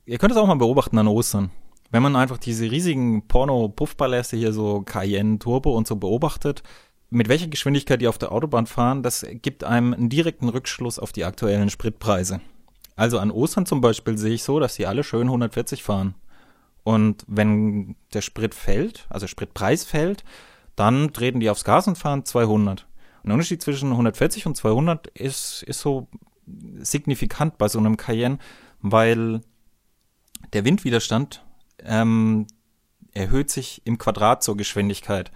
ihr 0.06 0.18
könnt 0.18 0.32
es 0.32 0.38
auch 0.38 0.48
mal 0.48 0.56
beobachten 0.56 0.98
an 0.98 1.08
Ostern. 1.08 1.52
Wenn 1.92 2.02
man 2.02 2.16
einfach 2.16 2.40
diese 2.40 2.72
riesigen 2.72 3.28
Porno-Puffpaläste 3.28 4.36
hier 4.36 4.52
so 4.52 4.82
Cayenne 4.82 5.38
Turbo 5.38 5.78
und 5.78 5.86
so 5.86 5.96
beobachtet, 5.96 6.64
mit 7.12 7.30
welcher 7.30 7.48
Geschwindigkeit 7.48 8.02
die 8.02 8.08
auf 8.08 8.18
der 8.18 8.32
Autobahn 8.32 8.66
fahren, 8.66 9.04
das 9.04 9.26
gibt 9.30 9.64
einem 9.64 9.94
einen 9.94 10.10
direkten 10.10 10.50
Rückschluss 10.50 10.98
auf 10.98 11.12
die 11.12 11.26
aktuellen 11.26 11.70
Spritpreise. 11.70 12.42
Also 12.96 13.20
an 13.20 13.30
Ostern 13.30 13.68
zum 13.68 13.82
Beispiel 13.82 14.18
sehe 14.18 14.34
ich 14.34 14.44
so, 14.44 14.60
dass 14.60 14.76
die 14.76 14.88
alle 14.88 15.04
schön 15.04 15.28
140 15.28 15.84
fahren. 15.84 16.16
Und 16.84 17.24
wenn 17.28 17.96
der 18.14 18.22
Sprit 18.22 18.56
fällt, 18.56 19.06
also 19.10 19.28
Spritpreis 19.28 19.84
fällt, 19.84 20.24
dann 20.76 21.14
treten 21.14 21.40
die 21.40 21.50
aufs 21.50 21.64
Gas 21.64 21.88
und 21.88 21.98
fahren 21.98 22.26
200. 22.26 22.88
Und 23.22 23.28
der 23.28 23.34
Unterschied 23.36 23.62
zwischen 23.62 23.92
140 23.92 24.48
und 24.48 24.58
200 24.58 25.08
ist, 25.08 25.64
ist 25.64 25.80
so 25.80 26.08
signifikant 26.80 27.58
bei 27.58 27.68
so 27.68 27.80
einem 27.80 27.98
Cayenne, 27.98 28.40
weil 28.82 29.42
der 30.52 30.66
Windwiderstand 30.66 31.46
ähm, 31.80 32.48
erhöht 33.14 33.50
sich 33.50 33.82
im 33.86 33.98
Quadrat 33.98 34.44
zur 34.44 34.58
Geschwindigkeit. 34.58 35.32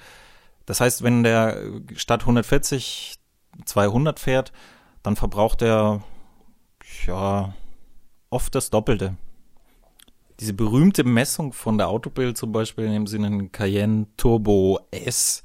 Das 0.66 0.82
heißt, 0.82 1.04
wenn 1.04 1.24
der 1.24 1.62
statt 1.96 2.22
140 2.22 3.20
200 3.66 4.20
fährt, 4.20 4.52
dann 5.04 5.16
verbraucht 5.16 5.62
er 5.62 6.04
ja 7.06 7.54
oft 8.30 8.54
das 8.54 8.70
Doppelte. 8.70 9.16
Diese 10.40 10.54
berühmte 10.54 11.04
Messung 11.04 11.54
von 11.54 11.78
der 11.78 11.88
Autobild 11.88 12.38
zum 12.38 12.52
Beispiel 12.52 12.86
in 12.86 12.92
dem 12.92 13.08
Sinne 13.08 13.50
Cayenne 13.50 14.08
Turbo 14.18 14.80
S 14.92 15.42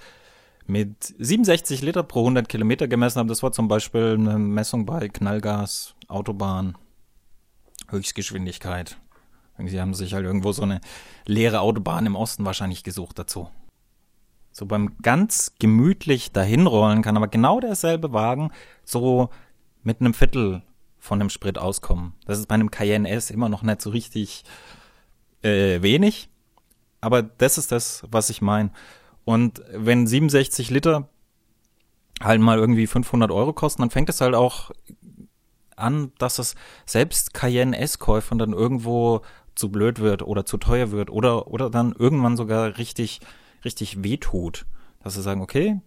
mit 0.67 1.15
67 1.19 1.83
Liter 1.83 2.03
pro 2.03 2.21
100 2.21 2.49
Kilometer 2.49 2.89
gemessen 2.89 3.19
haben. 3.19 3.29
Das 3.29 3.43
war 3.43 3.53
zum 3.53 3.69
Beispiel 3.69 4.17
eine 4.19 4.39
Messung 4.39 4.87
bei 4.87 5.09
Knallgas, 5.09 5.95
Autobahn, 6.09 6.77
Höchstgeschwindigkeit. 7.89 8.97
Sie 9.65 9.81
haben 9.81 9.95
sich 9.95 10.15
halt 10.15 10.25
irgendwo 10.25 10.53
so 10.53 10.63
eine 10.63 10.81
leere 11.27 11.61
Autobahn 11.61 12.07
im 12.07 12.17
Osten 12.17 12.45
wahrscheinlich 12.45 12.83
gesucht 12.83 13.19
dazu. 13.19 13.49
So 14.51 14.67
beim 14.67 14.97
ganz 15.03 15.55
gemütlich 15.59 16.33
dahinrollen 16.33 17.03
kann 17.03 17.17
aber 17.17 17.29
genau 17.29 17.61
derselbe 17.61 18.13
Wagen 18.13 18.51
so 18.85 19.31
mit 19.83 20.01
einem 20.01 20.15
Viertel 20.15 20.63
von 20.99 21.19
dem 21.19 21.31
Sprit 21.31 21.59
auskommen. 21.59 22.15
Das 22.27 22.39
ist 22.39 22.47
bei 22.47 22.55
einem 22.55 22.71
Cayenne 22.71 23.09
S 23.09 23.31
immer 23.31 23.49
noch 23.49 23.63
nicht 23.63 23.83
so 23.83 23.91
richtig 23.91 24.45
äh, 25.43 25.83
wenig. 25.83 26.29
aber 27.01 27.23
das 27.23 27.59
ist 27.59 27.73
das, 27.73 28.05
was 28.11 28.31
ich 28.31 28.41
meine. 28.43 28.71
Und 29.25 29.63
wenn 29.73 30.07
67 30.07 30.71
Liter 30.71 31.09
halt 32.21 32.41
mal 32.41 32.59
irgendwie 32.59 32.87
500 32.87 33.31
Euro 33.31 33.53
kosten, 33.53 33.83
dann 33.83 33.91
fängt 33.91 34.09
es 34.09 34.21
halt 34.21 34.35
auch 34.35 34.71
an, 35.77 36.13
dass 36.19 36.39
es 36.39 36.55
selbst 36.87 37.35
Cayenne 37.35 37.77
S-Käufern 37.77 38.39
dann 38.39 38.53
irgendwo 38.53 39.23
zu 39.55 39.71
blöd 39.71 39.99
wird 39.99 40.23
oder 40.23 40.45
zu 40.45 40.57
teuer 40.57 40.91
wird 40.91 41.11
oder, 41.11 41.49
oder 41.49 41.71
dann 41.71 41.93
irgendwann 41.93 42.37
sogar 42.37 42.79
richtig, 42.79 43.21
richtig 43.65 44.03
wehtut. 44.03 44.67
Dass 45.03 45.15
sie 45.15 45.23
sagen, 45.23 45.41
okay, 45.41 45.81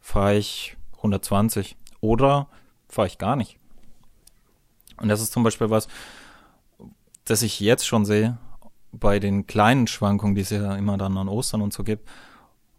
fahre 0.00 0.36
ich 0.36 0.76
120 0.98 1.76
oder 2.00 2.48
fahre 2.88 3.08
ich 3.08 3.18
gar 3.18 3.36
nicht. 3.36 3.58
Und 4.96 5.08
das 5.08 5.20
ist 5.20 5.32
zum 5.32 5.42
Beispiel 5.42 5.70
was, 5.70 5.88
das 7.24 7.42
ich 7.42 7.60
jetzt 7.60 7.86
schon 7.86 8.04
sehe 8.04 8.38
bei 9.00 9.18
den 9.18 9.46
kleinen 9.46 9.86
Schwankungen, 9.86 10.34
die 10.34 10.42
es 10.42 10.50
ja 10.50 10.74
immer 10.76 10.98
dann 10.98 11.16
an 11.16 11.28
Ostern 11.28 11.62
und 11.62 11.72
so 11.72 11.84
gibt. 11.84 12.08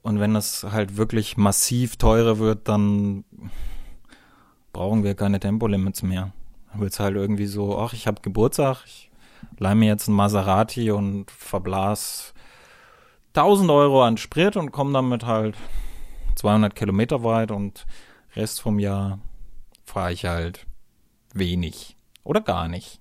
Und 0.02 0.20
wenn 0.20 0.34
das 0.34 0.64
halt 0.64 0.98
wirklich 0.98 1.38
massiv 1.38 1.98
teurer 1.98 2.40
wird, 2.40 2.68
dann 2.68 3.26
brauchen 4.74 5.04
wir 5.04 5.16
keine 5.16 5.40
Tempolimits 5.40 6.04
mehr. 6.04 6.32
Dann 6.72 6.82
wird 6.82 6.94
es 6.94 7.00
halt 7.00 7.16
irgendwie 7.16 7.48
so, 7.48 7.78
ach, 7.78 7.94
ich 7.94 8.08
habe 8.08 8.22
Geburtstag, 8.22 8.84
ich 8.86 9.10
leih 9.58 9.76
mir 9.76 9.88
jetzt 9.88 10.08
ein 10.08 10.14
Maserati 10.14 10.92
und 10.92 11.30
verblas 11.32 12.34
1000 13.34 13.70
Euro 13.70 14.04
an 14.04 14.18
Sprit 14.18 14.56
und 14.56 14.72
komme 14.72 14.94
damit 14.94 15.26
halt 15.26 15.56
200 16.36 16.76
Kilometer 16.76 17.24
weit 17.24 17.52
und 17.52 17.86
Rest 18.36 18.62
vom 18.62 18.80
Jahr 18.80 19.20
fahre 19.86 20.14
ich 20.14 20.26
halt 20.26 20.66
wenig 21.34 21.98
oder 22.24 22.42
gar 22.42 22.68
nicht. 22.68 23.00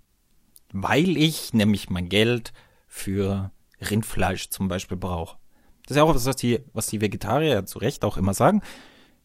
Weil 0.73 1.17
ich 1.17 1.55
nämlich 1.55 1.91
mein 1.91 2.09
Geld 2.09 2.53
für 2.89 3.53
Rindfleisch 3.81 4.51
zum 4.51 4.67
Beispiel 4.67 4.97
brauche. 4.97 5.37
Das 5.85 5.93
ist 5.93 5.97
ja 5.99 6.03
auch 6.03 6.15
was, 6.15 6.27
was 6.27 6.37
die, 6.37 6.61
was 6.73 6.89
die 6.89 7.01
Vegetarier 7.01 7.65
zu 7.65 7.79
Recht 7.79 8.05
auch 8.05 8.17
immer 8.17 8.35
sagen. 8.35 8.63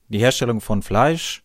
Die 0.10 0.20
Herstellung 0.20 0.62
von 0.62 0.82
Fleisch 0.82 1.44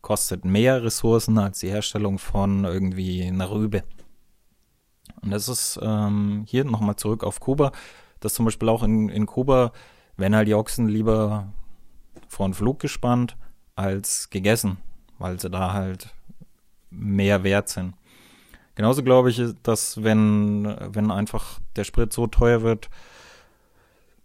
kostet 0.00 0.44
mehr 0.44 0.82
Ressourcen 0.82 1.38
als 1.38 1.60
die 1.60 1.70
Herstellung 1.70 2.18
von 2.18 2.64
irgendwie 2.64 3.22
einer 3.22 3.50
Rübe. 3.50 3.84
Und 5.22 5.30
das 5.30 5.48
ist 5.48 5.78
ähm, 5.82 6.44
hier 6.48 6.64
nochmal 6.64 6.96
zurück 6.96 7.24
auf 7.24 7.40
Kuba, 7.40 7.72
dass 8.20 8.34
zum 8.34 8.46
Beispiel 8.46 8.68
auch 8.68 8.82
in, 8.82 9.08
in 9.08 9.26
Kuba 9.26 9.72
werden 10.16 10.34
halt 10.34 10.48
die 10.48 10.54
Ochsen 10.54 10.88
lieber 10.88 11.52
vor 12.28 12.48
den 12.48 12.54
Flug 12.54 12.78
gespannt 12.78 13.36
als 13.74 14.30
gegessen, 14.30 14.78
weil 15.18 15.38
sie 15.40 15.50
da 15.50 15.72
halt 15.72 16.14
mehr 16.90 17.44
wert 17.44 17.68
sind. 17.68 17.94
Genauso 18.74 19.02
glaube 19.02 19.30
ich, 19.30 19.42
dass 19.62 20.02
wenn, 20.02 20.76
wenn 20.94 21.10
einfach 21.10 21.60
der 21.76 21.84
Sprit 21.84 22.12
so 22.12 22.26
teuer 22.26 22.62
wird, 22.62 22.88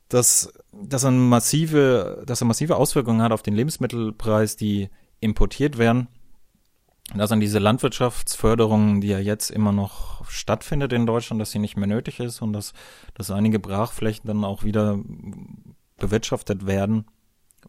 dass, 0.09 0.53
dass, 0.71 1.03
er 1.03 1.11
massive, 1.11 2.23
dass 2.25 2.41
er 2.41 2.47
massive 2.47 2.75
Auswirkungen 2.75 3.21
hat 3.21 3.31
auf 3.31 3.41
den 3.41 3.55
Lebensmittelpreis, 3.55 4.55
die 4.55 4.89
importiert 5.19 5.77
werden. 5.77 6.07
Dass 7.13 7.31
an 7.31 7.39
diese 7.39 7.59
Landwirtschaftsförderung, 7.59 8.99
die 8.99 9.09
ja 9.09 9.19
jetzt 9.19 9.51
immer 9.51 9.71
noch 9.71 10.27
stattfindet 10.29 10.91
in 10.91 11.05
Deutschland, 11.05 11.39
dass 11.39 11.51
sie 11.51 11.59
nicht 11.59 11.77
mehr 11.77 11.87
nötig 11.87 12.19
ist 12.19 12.41
und 12.41 12.53
dass, 12.53 12.73
dass 13.13 13.29
einige 13.29 13.59
Brachflächen 13.59 14.27
dann 14.27 14.43
auch 14.43 14.63
wieder 14.63 14.99
bewirtschaftet 15.97 16.65
werden, 16.65 17.05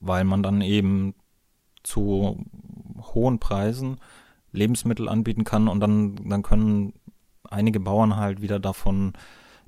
weil 0.01 0.25
man 0.25 0.43
dann 0.43 0.62
eben 0.62 1.15
zu 1.83 2.45
hohen 3.15 3.39
Preisen 3.39 3.99
Lebensmittel 4.57 5.09
anbieten 5.09 5.45
kann 5.45 5.69
und 5.69 5.81
dann, 5.81 6.16
dann 6.29 6.42
können 6.42 6.95
einige 7.51 7.81
Bauern 7.81 8.16
halt 8.16 8.42
wieder 8.42 8.59
davon 8.59 9.12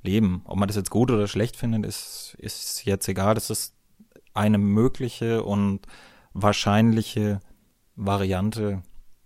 leben. 0.02 0.42
Ob 0.44 0.58
man 0.58 0.68
das 0.68 0.76
jetzt 0.76 0.90
gut 0.90 1.10
oder 1.10 1.28
schlecht 1.28 1.56
findet, 1.56 1.86
ist, 1.86 2.36
ist 2.38 2.84
jetzt 2.84 3.08
egal. 3.08 3.34
Das 3.34 3.50
ist 3.50 3.74
eine 4.34 4.58
mögliche 4.58 5.42
und 5.42 5.86
wahrscheinliche 6.32 7.40
Variante 7.96 8.82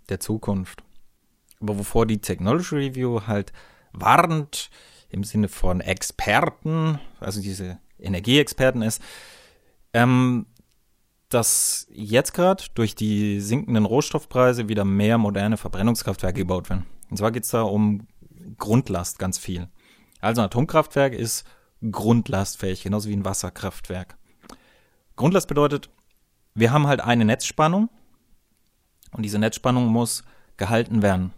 der 0.09 0.21
Zukunft. 0.21 0.83
Aber 1.61 1.79
wovor 1.79 2.07
die 2.07 2.21
Technology 2.21 2.75
Review 2.75 3.21
halt 3.27 3.53
warnt, 3.93 4.71
im 5.11 5.25
Sinne 5.25 5.49
von 5.49 5.81
Experten, 5.81 6.99
also 7.21 7.41
diese 7.41 7.79
Energieexperten 7.99 8.83
ist, 8.83 9.03
ähm, 9.93 10.47
dass 11.35 11.87
jetzt 11.93 12.35
gerade 12.35 12.65
durch 12.75 12.95
die 12.95 13.41
sinkenden 13.41 13.85
Rohstoffpreise 13.85 14.69
wieder 14.69 14.85
mehr 14.85 15.19
moderne 15.19 15.57
Verbrennungskraftwerke 15.57 16.41
gebaut 16.41 16.71
werden. 16.71 16.87
Und 17.11 17.17
zwar 17.17 17.33
geht 17.33 17.45
es 17.45 17.51
da 17.51 17.63
um 17.63 18.07
Grundlast 18.59 19.19
ganz 19.19 19.39
viel. 19.39 19.69
Also 20.21 20.41
ein 20.41 20.47
Atomkraftwerk 20.47 21.15
ist 21.15 21.45
grundlastfähig, 21.91 22.83
genauso 22.83 23.09
wie 23.09 23.17
ein 23.17 23.25
Wasserkraftwerk. 23.25 24.17
Grundlast 25.17 25.49
bedeutet, 25.49 25.91
wir 26.55 26.73
haben 26.73 26.87
halt 26.87 27.01
eine 27.01 27.25
Netzspannung 27.25 27.89
und 29.13 29.23
diese 29.23 29.39
Netzspannung 29.39 29.87
muss 29.87 30.25
gehalten 30.57 31.03
werden. 31.03 31.33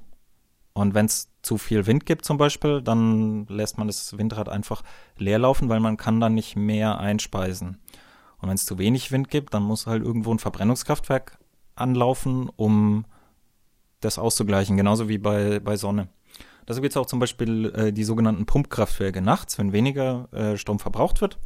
Und 0.75 0.95
wenn 0.95 1.07
es 1.07 1.31
zu 1.43 1.57
viel 1.57 1.87
Wind 1.87 2.05
gibt 2.05 2.25
zum 2.25 2.37
Beispiel, 2.37 2.83
dann 2.83 3.47
lässt 3.47 3.79
man 3.79 3.87
das 3.87 4.19
Windrad 4.19 4.49
einfach 4.49 4.83
leer 5.17 5.39
laufen, 5.39 5.69
weil 5.69 5.81
man 5.81 5.97
kann 5.97 6.21
dann 6.21 6.35
nicht 6.35 6.57
mehr 6.57 6.99
einspeisen. 6.99 7.79
Und 8.45 8.51
wenn 8.51 8.57
es 8.57 8.67
zu 8.67 8.77
wenig 8.77 9.11
Wind 9.11 9.31
gibt, 9.31 9.55
dann 9.55 9.63
muss 9.63 9.87
halt 9.87 10.05
irgendwo 10.05 10.31
ein 10.31 10.39
Verbrennungskraftwerk 10.39 11.39
anlaufen, 11.77 12.51
um 12.57 13.07
das 14.01 14.19
auszugleichen, 14.19 14.77
genauso 14.77 15.09
wie 15.09 15.17
bei, 15.17 15.61
bei 15.61 15.79
Sonne. 15.79 16.09
Deshalb 16.69 16.83
gibt 16.83 16.93
es 16.93 16.99
auch 16.99 17.07
zum 17.07 17.21
Beispiel 17.21 17.73
äh, 17.75 17.91
die 17.91 18.05
sogenannten 18.05 18.45
Pumpkraftwerke 18.45 19.23
nachts, 19.23 19.57
wenn 19.57 19.73
weniger 19.73 20.29
äh, 20.35 20.59
Strom 20.59 20.79
verbraucht 20.79 21.23
wird. 21.23 21.39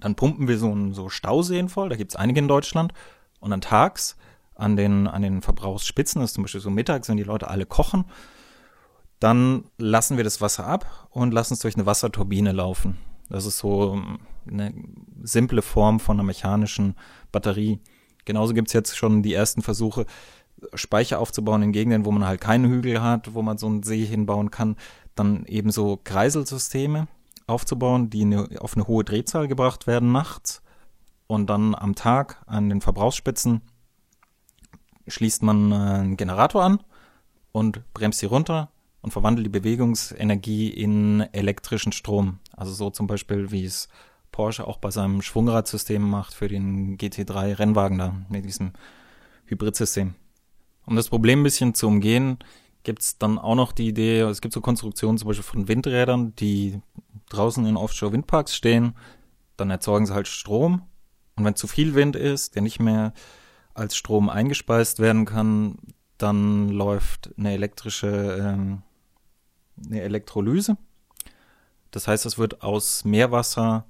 Dann 0.00 0.16
pumpen 0.16 0.48
wir 0.48 0.58
so, 0.58 0.92
so 0.92 1.08
Stauseen 1.08 1.70
voll, 1.70 1.88
da 1.88 1.96
gibt 1.96 2.12
es 2.12 2.16
einige 2.16 2.40
in 2.40 2.48
Deutschland. 2.48 2.92
Und 3.38 3.48
dann 3.48 3.62
tags 3.62 4.18
an 4.54 4.76
den, 4.76 5.06
an 5.06 5.22
den 5.22 5.40
Verbrauchsspitzen, 5.40 6.20
das 6.20 6.32
ist 6.32 6.34
zum 6.34 6.44
Beispiel 6.44 6.60
so 6.60 6.68
mittags, 6.68 7.08
wenn 7.08 7.16
die 7.16 7.22
Leute 7.22 7.48
alle 7.48 7.64
kochen, 7.64 8.04
dann 9.18 9.64
lassen 9.78 10.18
wir 10.18 10.24
das 10.24 10.42
Wasser 10.42 10.66
ab 10.66 11.08
und 11.08 11.32
lassen 11.32 11.54
es 11.54 11.60
durch 11.60 11.76
eine 11.76 11.86
Wasserturbine 11.86 12.52
laufen. 12.52 12.98
Das 13.30 13.46
ist 13.46 13.58
so 13.58 13.94
ähm, 13.94 14.18
eine 14.46 14.74
simple 15.22 15.62
Form 15.62 16.00
von 16.00 16.16
einer 16.16 16.26
mechanischen 16.26 16.94
Batterie. 17.32 17.80
Genauso 18.24 18.52
gibt 18.52 18.68
es 18.68 18.74
jetzt 18.74 18.96
schon 18.96 19.22
die 19.22 19.32
ersten 19.32 19.62
Versuche, 19.62 20.04
Speicher 20.74 21.18
aufzubauen 21.18 21.62
in 21.62 21.72
Gegenden, 21.72 22.04
wo 22.04 22.10
man 22.10 22.26
halt 22.26 22.40
keinen 22.40 22.70
Hügel 22.70 23.02
hat, 23.02 23.32
wo 23.32 23.40
man 23.40 23.56
so 23.56 23.66
einen 23.66 23.82
See 23.82 24.04
hinbauen 24.04 24.50
kann. 24.50 24.76
Dann 25.14 25.46
eben 25.46 25.70
so 25.70 25.98
Kreiselsysteme 26.04 27.08
aufzubauen, 27.46 28.10
die 28.10 28.22
eine, 28.22 28.48
auf 28.60 28.76
eine 28.76 28.86
hohe 28.86 29.04
Drehzahl 29.04 29.48
gebracht 29.48 29.86
werden 29.86 30.12
nachts 30.12 30.62
und 31.26 31.48
dann 31.48 31.74
am 31.74 31.94
Tag 31.94 32.42
an 32.46 32.68
den 32.68 32.80
Verbrauchsspitzen 32.80 33.62
schließt 35.06 35.42
man 35.42 35.72
äh, 35.72 35.74
einen 35.74 36.16
Generator 36.16 36.62
an 36.62 36.80
und 37.52 37.82
bremst 37.94 38.20
sie 38.20 38.26
runter 38.26 38.70
und 39.02 39.12
verwandelt 39.12 39.46
die 39.46 39.50
Bewegungsenergie 39.50 40.68
in 40.68 41.20
elektrischen 41.32 41.92
Strom. 41.92 42.38
Also 42.60 42.74
so 42.74 42.90
zum 42.90 43.06
Beispiel, 43.06 43.50
wie 43.50 43.64
es 43.64 43.88
Porsche 44.32 44.66
auch 44.66 44.76
bei 44.76 44.90
seinem 44.90 45.22
Schwungradsystem 45.22 46.02
macht 46.02 46.34
für 46.34 46.46
den 46.46 46.98
GT3 46.98 47.58
Rennwagen 47.58 47.96
da 47.96 48.14
mit 48.28 48.44
diesem 48.44 48.74
Hybridsystem. 49.46 50.14
Um 50.84 50.94
das 50.94 51.08
Problem 51.08 51.40
ein 51.40 51.44
bisschen 51.44 51.72
zu 51.72 51.86
umgehen, 51.86 52.38
gibt 52.82 53.00
es 53.00 53.16
dann 53.16 53.38
auch 53.38 53.54
noch 53.54 53.72
die 53.72 53.88
Idee, 53.88 54.20
es 54.20 54.42
gibt 54.42 54.52
so 54.52 54.60
Konstruktionen 54.60 55.16
zum 55.16 55.28
Beispiel 55.28 55.42
von 55.42 55.68
Windrädern, 55.68 56.34
die 56.36 56.82
draußen 57.30 57.64
in 57.64 57.78
Offshore-Windparks 57.78 58.54
stehen, 58.54 58.94
dann 59.56 59.70
erzeugen 59.70 60.04
sie 60.04 60.12
halt 60.12 60.28
Strom 60.28 60.82
und 61.36 61.46
wenn 61.46 61.56
zu 61.56 61.66
viel 61.66 61.94
Wind 61.94 62.14
ist, 62.14 62.56
der 62.56 62.62
nicht 62.62 62.78
mehr 62.78 63.14
als 63.72 63.96
Strom 63.96 64.28
eingespeist 64.28 64.98
werden 64.98 65.24
kann, 65.24 65.78
dann 66.18 66.68
läuft 66.68 67.30
eine 67.38 67.54
elektrische, 67.54 68.36
ähm, 68.38 68.82
eine 69.86 70.02
Elektrolyse. 70.02 70.76
Das 71.90 72.06
heißt, 72.08 72.26
es 72.26 72.38
wird 72.38 72.62
aus 72.62 73.04
Meerwasser 73.04 73.84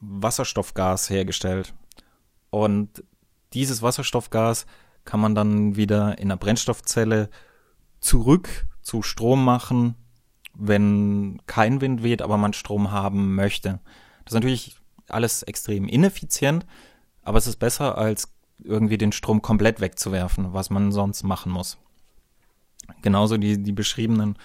Wasserstoffgas 0.00 1.10
hergestellt. 1.10 1.74
Und 2.50 3.04
dieses 3.52 3.82
Wasserstoffgas 3.82 4.66
kann 5.04 5.20
man 5.20 5.34
dann 5.34 5.76
wieder 5.76 6.18
in 6.18 6.30
einer 6.30 6.36
Brennstoffzelle 6.36 7.30
zurück 8.00 8.66
zu 8.82 9.02
Strom 9.02 9.44
machen, 9.44 9.94
wenn 10.54 11.40
kein 11.46 11.80
Wind 11.80 12.02
weht, 12.02 12.22
aber 12.22 12.36
man 12.36 12.52
Strom 12.52 12.90
haben 12.90 13.34
möchte. 13.34 13.80
Das 14.24 14.32
ist 14.32 14.34
natürlich 14.34 14.76
alles 15.08 15.42
extrem 15.42 15.88
ineffizient, 15.88 16.66
aber 17.22 17.38
es 17.38 17.46
ist 17.46 17.56
besser 17.56 17.98
als 17.98 18.32
irgendwie 18.62 18.98
den 18.98 19.12
Strom 19.12 19.42
komplett 19.42 19.80
wegzuwerfen, 19.80 20.52
was 20.52 20.70
man 20.70 20.92
sonst 20.92 21.22
machen 21.22 21.52
muss. 21.52 21.78
Genauso 23.02 23.36
die, 23.36 23.62
die 23.62 23.72
beschriebenen 23.72 24.36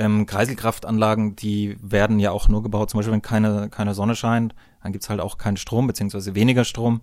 ähm, 0.00 0.24
Kreiselkraftanlagen, 0.24 1.36
die 1.36 1.76
werden 1.82 2.18
ja 2.18 2.30
auch 2.30 2.48
nur 2.48 2.62
gebaut, 2.62 2.88
zum 2.88 2.98
Beispiel 2.98 3.12
wenn 3.12 3.22
keine, 3.22 3.68
keine 3.68 3.92
Sonne 3.94 4.16
scheint, 4.16 4.54
dann 4.82 4.92
gibt's 4.92 5.10
halt 5.10 5.20
auch 5.20 5.36
keinen 5.36 5.58
Strom, 5.58 5.86
beziehungsweise 5.86 6.34
weniger 6.34 6.64
Strom. 6.64 7.02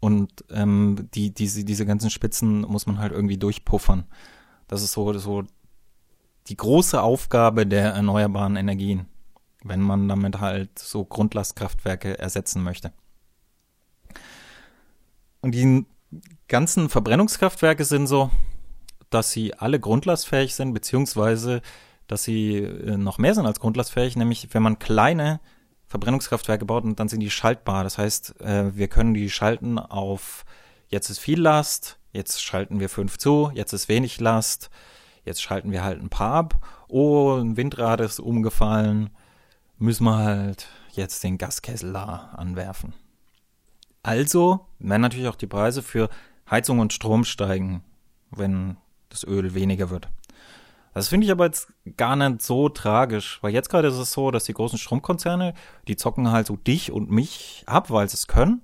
Und 0.00 0.44
ähm, 0.50 1.08
die, 1.14 1.32
diese, 1.32 1.64
diese 1.64 1.86
ganzen 1.86 2.10
Spitzen 2.10 2.62
muss 2.62 2.86
man 2.86 2.98
halt 2.98 3.12
irgendwie 3.12 3.38
durchpuffern. 3.38 4.04
Das 4.66 4.82
ist 4.82 4.90
so, 4.90 5.16
so 5.18 5.44
die 6.48 6.56
große 6.56 7.00
Aufgabe 7.00 7.64
der 7.64 7.92
erneuerbaren 7.92 8.56
Energien. 8.56 9.06
wenn 9.64 9.80
man 9.80 10.08
damit 10.08 10.40
halt 10.40 10.78
so 10.78 11.04
Grundlastkraftwerke 11.04 12.18
ersetzen 12.18 12.62
möchte. 12.62 12.92
Und 15.40 15.54
die 15.54 15.86
ganzen 16.48 16.88
Verbrennungskraftwerke 16.88 17.84
sind 17.84 18.06
so, 18.06 18.30
dass 19.10 19.30
sie 19.30 19.54
alle 19.54 19.78
grundlastfähig 19.78 20.54
sind, 20.54 20.72
beziehungsweise 20.72 21.62
dass 22.12 22.24
sie 22.24 22.58
äh, 22.58 22.98
noch 22.98 23.16
mehr 23.16 23.34
sind 23.34 23.46
als 23.46 23.58
grundlastfähig, 23.58 24.16
nämlich 24.16 24.48
wenn 24.52 24.62
man 24.62 24.78
kleine 24.78 25.40
Verbrennungskraftwerke 25.86 26.66
baut 26.66 26.84
und 26.84 27.00
dann 27.00 27.08
sind 27.08 27.20
die 27.20 27.30
schaltbar. 27.30 27.84
Das 27.84 27.96
heißt, 27.96 28.40
äh, 28.42 28.76
wir 28.76 28.88
können 28.88 29.14
die 29.14 29.30
schalten 29.30 29.78
auf 29.78 30.44
jetzt 30.88 31.08
ist 31.08 31.18
viel 31.18 31.40
Last, 31.40 31.98
jetzt 32.12 32.42
schalten 32.42 32.80
wir 32.80 32.90
fünf 32.90 33.16
zu, 33.16 33.50
jetzt 33.54 33.72
ist 33.72 33.88
wenig 33.88 34.20
Last, 34.20 34.68
jetzt 35.24 35.42
schalten 35.42 35.72
wir 35.72 35.82
halt 35.82 36.02
ein 36.02 36.10
paar 36.10 36.34
ab. 36.34 36.66
Oh, 36.88 37.36
ein 37.36 37.56
Windrad 37.56 38.00
ist 38.02 38.20
umgefallen, 38.20 39.08
müssen 39.78 40.04
wir 40.04 40.18
halt 40.18 40.68
jetzt 40.92 41.24
den 41.24 41.38
Gaskessel 41.38 41.94
da 41.94 42.34
anwerfen. 42.36 42.92
Also 44.02 44.66
werden 44.78 45.00
natürlich 45.00 45.28
auch 45.28 45.36
die 45.36 45.46
Preise 45.46 45.82
für 45.82 46.10
Heizung 46.50 46.80
und 46.80 46.92
Strom 46.92 47.24
steigen, 47.24 47.82
wenn 48.30 48.76
das 49.08 49.24
Öl 49.24 49.54
weniger 49.54 49.88
wird. 49.88 50.08
Das 50.94 51.08
finde 51.08 51.24
ich 51.24 51.30
aber 51.30 51.46
jetzt 51.46 51.72
gar 51.96 52.16
nicht 52.16 52.42
so 52.42 52.68
tragisch, 52.68 53.38
weil 53.42 53.52
jetzt 53.52 53.70
gerade 53.70 53.88
ist 53.88 53.96
es 53.96 54.12
so, 54.12 54.30
dass 54.30 54.44
die 54.44 54.52
großen 54.52 54.78
Stromkonzerne, 54.78 55.54
die 55.88 55.96
zocken 55.96 56.30
halt 56.30 56.46
so 56.46 56.56
dich 56.56 56.92
und 56.92 57.10
mich 57.10 57.64
ab, 57.66 57.90
weil 57.90 58.08
sie 58.08 58.14
es 58.14 58.26
können. 58.26 58.62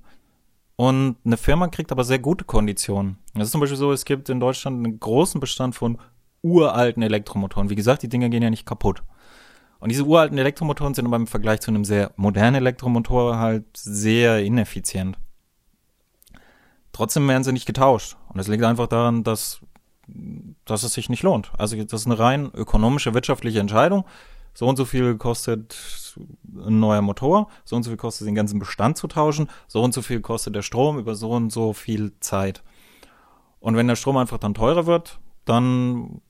Und 0.76 1.16
eine 1.24 1.36
Firma 1.36 1.68
kriegt 1.68 1.90
aber 1.90 2.04
sehr 2.04 2.18
gute 2.18 2.44
Konditionen. 2.44 3.18
Das 3.34 3.48
ist 3.48 3.52
zum 3.52 3.60
Beispiel 3.60 3.78
so, 3.78 3.92
es 3.92 4.04
gibt 4.04 4.28
in 4.28 4.40
Deutschland 4.40 4.84
einen 4.84 5.00
großen 5.00 5.40
Bestand 5.40 5.74
von 5.74 5.98
uralten 6.42 7.02
Elektromotoren. 7.02 7.70
Wie 7.70 7.74
gesagt, 7.74 8.02
die 8.02 8.08
Dinger 8.08 8.28
gehen 8.28 8.42
ja 8.42 8.50
nicht 8.50 8.66
kaputt. 8.66 9.02
Und 9.80 9.90
diese 9.90 10.04
uralten 10.04 10.38
Elektromotoren 10.38 10.94
sind 10.94 11.06
aber 11.06 11.16
im 11.16 11.26
Vergleich 11.26 11.60
zu 11.60 11.70
einem 11.70 11.84
sehr 11.84 12.12
modernen 12.16 12.56
Elektromotor 12.56 13.38
halt 13.38 13.64
sehr 13.76 14.44
ineffizient. 14.44 15.16
Trotzdem 16.92 17.28
werden 17.28 17.44
sie 17.44 17.52
nicht 17.52 17.66
getauscht. 17.66 18.16
Und 18.28 18.38
das 18.38 18.48
liegt 18.48 18.64
einfach 18.64 18.88
daran, 18.88 19.22
dass 19.22 19.60
dass 20.64 20.82
es 20.82 20.92
sich 20.92 21.08
nicht 21.08 21.22
lohnt. 21.22 21.52
Also 21.58 21.76
das 21.76 22.00
ist 22.00 22.06
eine 22.06 22.18
rein 22.18 22.50
ökonomische, 22.54 23.14
wirtschaftliche 23.14 23.60
Entscheidung. 23.60 24.04
So 24.54 24.66
und 24.66 24.76
so 24.76 24.84
viel 24.84 25.16
kostet 25.16 25.76
ein 26.56 26.80
neuer 26.80 27.02
Motor, 27.02 27.48
so 27.64 27.76
und 27.76 27.84
so 27.84 27.90
viel 27.90 27.96
kostet 27.96 28.26
den 28.26 28.34
ganzen 28.34 28.58
Bestand 28.58 28.96
zu 28.96 29.06
tauschen, 29.06 29.48
so 29.68 29.82
und 29.82 29.94
so 29.94 30.02
viel 30.02 30.20
kostet 30.20 30.56
der 30.56 30.62
Strom 30.62 30.98
über 30.98 31.14
so 31.14 31.30
und 31.30 31.50
so 31.50 31.72
viel 31.72 32.12
Zeit. 32.18 32.62
Und 33.60 33.76
wenn 33.76 33.86
der 33.86 33.96
Strom 33.96 34.16
einfach 34.16 34.38
dann 34.38 34.54
teurer 34.54 34.86
wird, 34.86 35.20
dann 35.44 36.20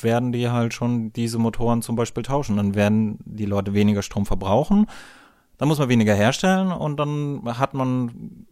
werden 0.00 0.32
die 0.32 0.48
halt 0.48 0.74
schon 0.74 1.12
diese 1.12 1.38
Motoren 1.38 1.82
zum 1.82 1.96
Beispiel 1.96 2.22
tauschen. 2.22 2.56
Dann 2.56 2.74
werden 2.74 3.18
die 3.24 3.46
Leute 3.46 3.74
weniger 3.74 4.02
Strom 4.02 4.26
verbrauchen, 4.26 4.86
dann 5.56 5.68
muss 5.68 5.78
man 5.78 5.88
weniger 5.88 6.14
herstellen 6.14 6.70
und 6.70 6.98
dann 6.98 7.42
hat 7.58 7.74
man 7.74 8.46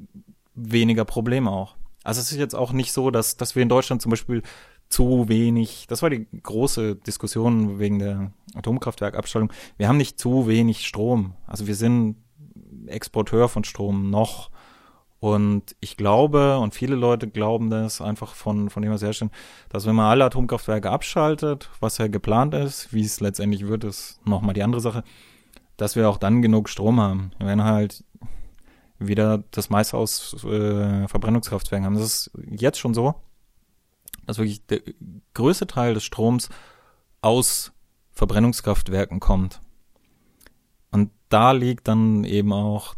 weniger 0.55 1.05
Probleme 1.05 1.51
auch. 1.51 1.77
Also 2.07 2.21
es 2.21 2.31
ist 2.31 2.39
jetzt 2.39 2.55
auch 2.55 2.73
nicht 2.73 2.93
so, 2.93 3.11
dass, 3.11 3.37
dass 3.37 3.57
wir 3.57 3.63
in 3.65 3.69
Deutschland 3.69 4.01
zum 4.01 4.11
Beispiel 4.11 4.43
zu 4.89 5.29
wenig, 5.29 5.87
das 5.89 6.03
war 6.03 6.11
die 6.11 6.29
große 6.41 6.95
Diskussion 6.95 7.81
wegen 7.81 7.99
der 7.99 8.31
Atomkraftwerkabstellung, 8.55 9.53
wir 9.77 9.89
haben 9.89 9.97
nicht 9.97 10.19
zu 10.19 10.47
wenig 10.47 10.87
Strom. 10.87 11.35
Also 11.49 11.67
wir 11.67 11.75
sind 11.75 12.17
Exporteur 12.87 13.49
von 13.49 13.65
Strom 13.65 14.09
noch. 14.09 14.51
Und 15.19 15.75
ich 15.81 15.97
glaube, 15.97 16.59
und 16.59 16.77
viele 16.77 16.95
Leute 16.95 17.27
glauben 17.27 17.71
das 17.71 18.01
einfach 18.01 18.35
von, 18.35 18.71
von 18.71 18.83
dem, 18.83 18.93
was 18.93 19.03
herstellen, 19.03 19.33
dass 19.69 19.85
wenn 19.87 19.97
man 19.97 20.07
alle 20.07 20.27
Atomkraftwerke 20.27 20.91
abschaltet, 20.91 21.71
was 21.81 21.99
ja 21.99 22.07
geplant 22.07 22.55
ist, 22.55 22.93
wie 22.93 23.01
es 23.01 23.19
letztendlich 23.19 23.67
wird, 23.67 23.83
ist 23.83 24.25
nochmal 24.25 24.55
die 24.55 24.63
andere 24.63 24.81
Sache, 24.81 25.03
dass 25.77 25.97
wir 25.97 26.09
auch 26.09 26.19
dann 26.19 26.43
genug 26.43 26.69
Strom 26.69 27.01
haben. 27.01 27.33
Werden 27.41 27.65
halt 27.65 28.05
wieder 28.99 29.45
das 29.51 29.71
meiste 29.71 29.97
aus 29.97 30.45
äh, 30.45 31.07
Verbrennungskraftwerken 31.09 31.87
haben. 31.87 31.95
Das 31.95 32.05
ist 32.05 32.31
jetzt 32.51 32.79
schon 32.79 32.95
so, 32.95 33.15
dass 34.27 34.39
wirklich 34.39 34.65
der 34.67 34.81
größte 35.35 35.67
Teil 35.67 35.95
des 35.95 36.05
Stroms 36.05 36.49
aus 37.21 37.73
Verbrennungskraftwerken 38.13 39.21
kommt. 39.21 39.61
Und 40.91 41.11
da 41.29 41.53
liegt 41.53 41.89
dann 41.89 42.25
eben 42.25 42.53
auch 42.53 42.95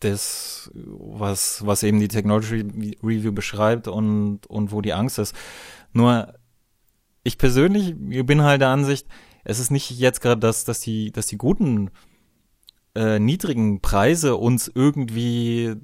das, 0.00 0.70
was, 0.74 1.64
was 1.66 1.82
eben 1.82 1.98
die 1.98 2.08
Technology 2.08 2.96
Review 3.02 3.32
beschreibt 3.32 3.88
und, 3.88 4.46
und 4.46 4.70
wo 4.70 4.80
die 4.80 4.92
Angst 4.92 5.18
ist. 5.18 5.34
Nur, 5.92 6.34
ich 7.24 7.38
persönlich 7.38 7.94
bin 7.96 8.42
halt 8.42 8.60
der 8.60 8.68
Ansicht, 8.68 9.08
es 9.44 9.58
ist 9.58 9.70
nicht 9.70 9.90
jetzt 9.90 10.20
gerade, 10.20 10.40
dass, 10.40 10.64
dass 10.64 10.80
die, 10.80 11.10
dass 11.10 11.26
die 11.26 11.38
guten 11.38 11.90
äh, 12.98 13.20
niedrigen 13.20 13.80
Preise 13.80 14.36
uns 14.36 14.68
irgendwie 14.74 15.76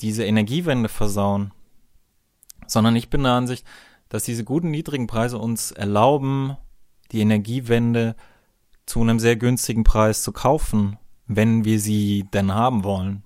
diese 0.00 0.24
Energiewende 0.24 0.88
versauen, 0.88 1.52
sondern 2.68 2.94
ich 2.94 3.10
bin 3.10 3.24
der 3.24 3.32
Ansicht, 3.32 3.66
dass 4.08 4.22
diese 4.22 4.44
guten 4.44 4.70
niedrigen 4.70 5.08
Preise 5.08 5.38
uns 5.38 5.72
erlauben, 5.72 6.56
die 7.10 7.20
Energiewende 7.20 8.14
zu 8.86 9.00
einem 9.00 9.18
sehr 9.18 9.34
günstigen 9.34 9.82
Preis 9.82 10.22
zu 10.22 10.30
kaufen, 10.30 10.96
wenn 11.26 11.64
wir 11.64 11.80
sie 11.80 12.24
denn 12.32 12.54
haben 12.54 12.84
wollen. 12.84 13.24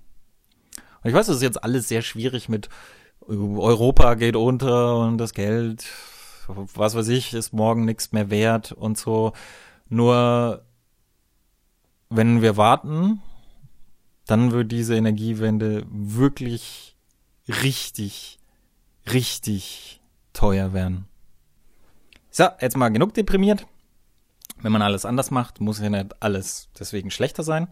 Und 1.03 1.11
ich 1.11 1.15
weiß, 1.15 1.27
das 1.27 1.37
ist 1.37 1.43
jetzt 1.43 1.63
alles 1.63 1.87
sehr 1.87 2.01
schwierig 2.01 2.49
mit 2.49 2.71
Europa 3.27 4.15
geht 4.15 4.37
unter 4.37 4.99
und 4.99 5.19
das 5.19 5.35
Geld, 5.35 5.87
was 6.47 6.95
weiß 6.95 7.09
ich, 7.09 7.35
ist 7.35 7.53
morgen 7.53 7.85
nichts 7.85 8.13
mehr 8.13 8.31
wert 8.31 8.73
und 8.73 8.97
so. 8.97 9.33
Nur 9.89 10.65
wenn 12.09 12.41
wir 12.41 12.57
warten 12.57 13.21
dann 14.27 14.53
wird 14.53 14.73
diese 14.73 14.97
Energiewende 14.97 15.85
wirklich 15.89 16.97
richtig, 17.49 18.39
richtig 19.13 20.01
teuer 20.33 20.73
werden. 20.73 21.07
So, 22.31 22.49
jetzt 22.61 22.77
mal 22.77 22.89
genug 22.89 23.15
deprimiert. 23.15 23.67
Wenn 24.61 24.73
man 24.73 24.83
alles 24.83 25.05
anders 25.05 25.31
macht, 25.31 25.61
muss 25.61 25.81
ja 25.81 25.91
nicht 25.91 26.23
alles 26.23 26.69
deswegen 26.79 27.11
schlechter 27.11 27.43
sein. 27.43 27.69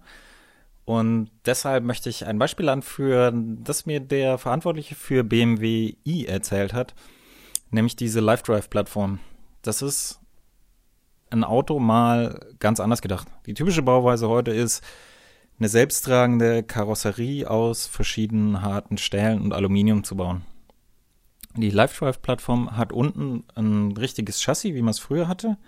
Und 0.84 1.30
deshalb 1.46 1.84
möchte 1.84 2.10
ich 2.10 2.26
ein 2.26 2.38
Beispiel 2.38 2.68
anführen, 2.68 3.62
das 3.62 3.86
mir 3.86 4.00
der 4.00 4.36
Verantwortliche 4.36 4.94
für 4.94 5.24
BMW 5.24 5.94
i 6.04 6.26
erzählt 6.26 6.74
hat, 6.74 6.94
nämlich 7.70 7.96
diese 7.96 8.20
Live 8.20 8.42
Drive 8.42 8.68
Plattform. 8.68 9.20
Das 9.62 9.80
ist 9.80 10.20
ein 11.30 11.44
Auto 11.44 11.78
mal 11.78 12.40
ganz 12.58 12.80
anders 12.80 13.00
gedacht. 13.00 13.28
Die 13.46 13.54
typische 13.54 13.82
Bauweise 13.82 14.28
heute 14.28 14.50
ist, 14.50 14.84
eine 15.58 15.68
selbsttragende 15.68 16.62
Karosserie 16.62 17.48
aus 17.48 17.86
verschiedenen 17.86 18.62
harten 18.62 18.98
Stählen 18.98 19.40
und 19.40 19.52
Aluminium 19.52 20.04
zu 20.04 20.16
bauen. 20.16 20.42
Die 21.56 21.70
LiveDrive-Plattform 21.70 22.76
hat 22.76 22.92
unten 22.92 23.44
ein 23.54 23.92
richtiges 23.92 24.40
Chassis, 24.42 24.74
wie 24.74 24.82
man 24.82 24.90
es 24.90 24.98
früher 24.98 25.28
hatte. 25.28 25.58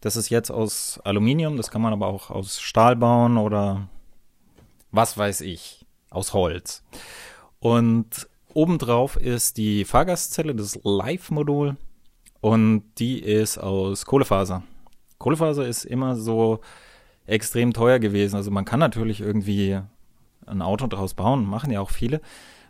Das 0.00 0.16
ist 0.16 0.28
jetzt 0.28 0.50
aus 0.50 1.00
Aluminium, 1.04 1.56
das 1.56 1.70
kann 1.70 1.82
man 1.82 1.92
aber 1.92 2.06
auch 2.06 2.30
aus 2.30 2.60
Stahl 2.60 2.94
bauen 2.94 3.36
oder 3.36 3.88
was 4.92 5.18
weiß 5.18 5.40
ich, 5.40 5.84
aus 6.10 6.32
Holz. 6.32 6.84
Und 7.58 8.28
obendrauf 8.54 9.16
ist 9.16 9.56
die 9.56 9.84
Fahrgastzelle, 9.84 10.54
das 10.54 10.78
Live-Modul, 10.84 11.76
und 12.40 12.84
die 12.98 13.18
ist 13.18 13.58
aus 13.58 14.06
Kohlefaser. 14.06 14.62
Kohlefaser 15.18 15.66
ist 15.66 15.84
immer 15.84 16.14
so 16.14 16.60
extrem 17.28 17.72
teuer 17.72 17.98
gewesen. 17.98 18.36
Also 18.36 18.50
man 18.50 18.64
kann 18.64 18.80
natürlich 18.80 19.20
irgendwie 19.20 19.80
ein 20.46 20.62
Auto 20.62 20.86
daraus 20.86 21.14
bauen, 21.14 21.44
machen 21.44 21.70
ja 21.70 21.80
auch 21.80 21.90
viele. 21.90 22.20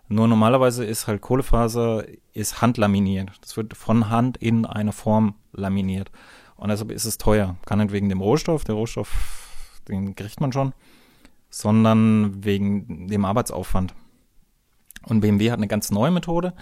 Nur 0.09 0.27
normalerweise 0.27 0.85
ist 0.85 1.07
halt 1.07 1.21
Kohlefaser 1.21 2.05
ist 2.33 2.61
handlaminiert. 2.63 3.31
Das 3.41 3.57
wird 3.57 3.77
von 3.77 4.09
Hand 4.11 4.37
in 4.39 4.65
eine 4.65 4.93
Form 4.93 5.35
laminiert. 5.53 6.11
Und 6.57 6.71
deshalb 6.71 6.91
ist 6.91 7.05
es 7.05 7.19
teuer. 7.19 7.57
Kann 7.67 7.79
nicht 7.79 7.93
wegen 7.93 8.09
dem 8.09 8.21
Rohstoff, 8.21 8.65
der 8.65 8.75
Rohstoff, 8.75 9.81
den 9.87 10.17
kriegt 10.17 10.41
man 10.41 10.53
schon, 10.53 10.73
sondern 11.51 12.45
wegen 12.45 13.07
dem 13.07 13.25
Arbeitsaufwand. 13.25 13.95
Und 15.05 15.21
BMW 15.21 15.51
hat 15.51 15.59
eine 15.59 15.69
ganz 15.69 15.91
neue 15.91 16.11
Methode, 16.11 16.53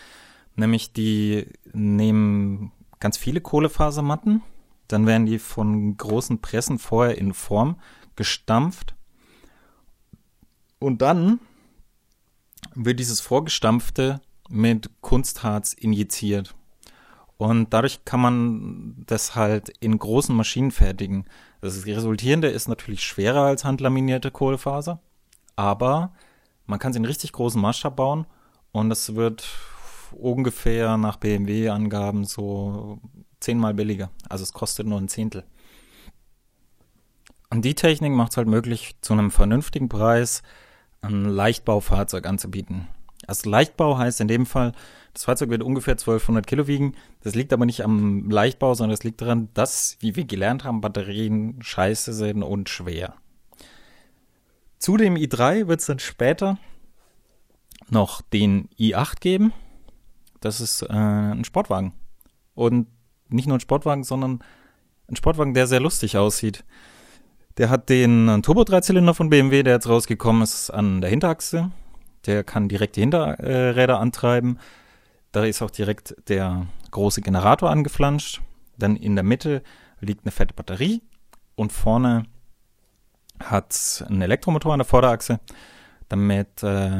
nämlich 0.54 0.92
die 0.92 1.46
nehmen 1.72 2.72
ganz 3.00 3.16
viele 3.16 3.40
Kohlefasematten, 3.40 4.42
dann 4.88 5.06
werden 5.06 5.26
die 5.26 5.38
von 5.38 5.96
großen 5.96 6.40
Pressen 6.40 6.78
vorher 6.78 7.18
in 7.18 7.34
Form 7.34 7.80
gestampft. 8.14 8.94
Und 10.78 11.02
dann 11.02 11.40
wird 12.74 13.00
dieses 13.00 13.20
Vorgestampfte 13.20 14.20
mit 14.48 14.90
Kunstharz 15.00 15.72
injiziert. 15.72 16.54
Und 17.38 17.72
dadurch 17.74 18.04
kann 18.04 18.20
man 18.20 19.04
das 19.06 19.34
halt 19.34 19.68
in 19.80 19.98
großen 19.98 20.34
Maschinen 20.34 20.70
fertigen. 20.70 21.26
Das 21.60 21.84
Resultierende 21.84 22.48
ist 22.48 22.68
natürlich 22.68 23.02
schwerer 23.02 23.42
als 23.42 23.64
handlaminierte 23.64 24.30
Kohlefaser, 24.30 25.00
aber 25.54 26.12
man 26.66 26.78
kann 26.78 26.92
sie 26.92 26.98
in 26.98 27.04
richtig 27.04 27.32
großen 27.32 27.60
Maßstab 27.60 27.96
bauen 27.96 28.26
und 28.72 28.90
es 28.90 29.14
wird 29.14 29.46
ungefähr 30.12 30.96
nach 30.96 31.16
BMW-Angaben 31.16 32.24
so 32.24 33.00
zehnmal 33.46 33.74
billiger. 33.74 34.10
Also 34.28 34.42
es 34.42 34.52
kostet 34.52 34.86
nur 34.86 35.00
ein 35.00 35.08
Zehntel. 35.08 35.44
Und 37.48 37.64
die 37.64 37.74
Technik 37.74 38.12
macht 38.12 38.32
es 38.32 38.36
halt 38.36 38.48
möglich, 38.48 38.96
zu 39.00 39.12
einem 39.12 39.30
vernünftigen 39.30 39.88
Preis 39.88 40.42
ein 41.00 41.24
Leichtbaufahrzeug 41.24 42.26
anzubieten. 42.26 42.88
Also 43.26 43.48
Leichtbau 43.48 43.98
heißt 43.98 44.20
in 44.20 44.28
dem 44.28 44.46
Fall, 44.46 44.72
das 45.12 45.24
Fahrzeug 45.24 45.50
wird 45.50 45.62
ungefähr 45.62 45.94
1200 45.94 46.46
Kilo 46.46 46.66
wiegen. 46.66 46.94
Das 47.22 47.34
liegt 47.34 47.52
aber 47.52 47.66
nicht 47.66 47.82
am 47.82 48.28
Leichtbau, 48.28 48.74
sondern 48.74 48.96
das 48.96 49.04
liegt 49.04 49.22
daran, 49.22 49.48
dass, 49.54 49.96
wie 50.00 50.16
wir 50.16 50.24
gelernt 50.24 50.64
haben, 50.64 50.80
Batterien 50.80 51.62
scheiße 51.62 52.12
sind 52.12 52.42
und 52.42 52.68
schwer. 52.68 53.14
Zu 54.78 54.96
dem 54.96 55.14
i3 55.14 55.68
wird 55.68 55.80
es 55.80 55.86
dann 55.86 56.00
später 56.00 56.58
noch 57.88 58.20
den 58.20 58.68
i8 58.78 59.20
geben. 59.20 59.52
Das 60.40 60.60
ist 60.60 60.82
äh, 60.82 60.92
ein 60.92 61.44
Sportwagen. 61.44 61.92
Und 62.54 62.88
nicht 63.28 63.46
nur 63.46 63.56
ein 63.56 63.60
Sportwagen, 63.60 64.04
sondern 64.04 64.40
ein 65.08 65.16
Sportwagen, 65.16 65.54
der 65.54 65.66
sehr 65.66 65.80
lustig 65.80 66.16
aussieht. 66.16 66.64
Der 67.58 67.70
hat 67.70 67.88
den 67.88 68.42
Turbo-Dreizylinder 68.42 69.14
von 69.14 69.30
BMW, 69.30 69.62
der 69.62 69.74
jetzt 69.74 69.88
rausgekommen 69.88 70.42
ist, 70.42 70.70
an 70.70 71.00
der 71.00 71.10
Hinterachse. 71.10 71.70
Der 72.26 72.44
kann 72.44 72.68
direkt 72.68 72.96
die 72.96 73.00
Hinterräder 73.00 73.98
antreiben. 73.98 74.58
Da 75.32 75.44
ist 75.44 75.62
auch 75.62 75.70
direkt 75.70 76.16
der 76.28 76.66
große 76.90 77.22
Generator 77.22 77.70
angeflanscht. 77.70 78.42
Dann 78.78 78.96
in 78.96 79.14
der 79.14 79.24
Mitte 79.24 79.62
liegt 80.00 80.24
eine 80.24 80.32
fette 80.32 80.54
Batterie 80.54 81.02
und 81.54 81.72
vorne 81.72 82.24
hat 83.42 84.04
einen 84.08 84.22
Elektromotor 84.22 84.72
an 84.72 84.80
der 84.80 84.86
Vorderachse, 84.86 85.40
damit 86.08 86.62
äh, 86.62 86.90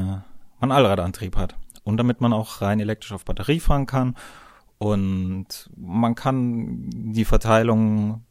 man 0.61 0.73
Allradantrieb 0.73 1.37
hat 1.37 1.57
und 1.85 1.99
damit 1.99 2.21
man 2.21 2.33
auch 2.33 2.63
rein 2.63 2.81
elektrisch 2.81 3.13
auf 3.13 3.25
Batterie 3.25 3.61
fahren 3.61 3.87
kann 3.87 4.17
und 4.79 5.71
man 5.77 6.15
kann 6.15 6.91
die 6.91 7.25
Verteilung 7.25 8.23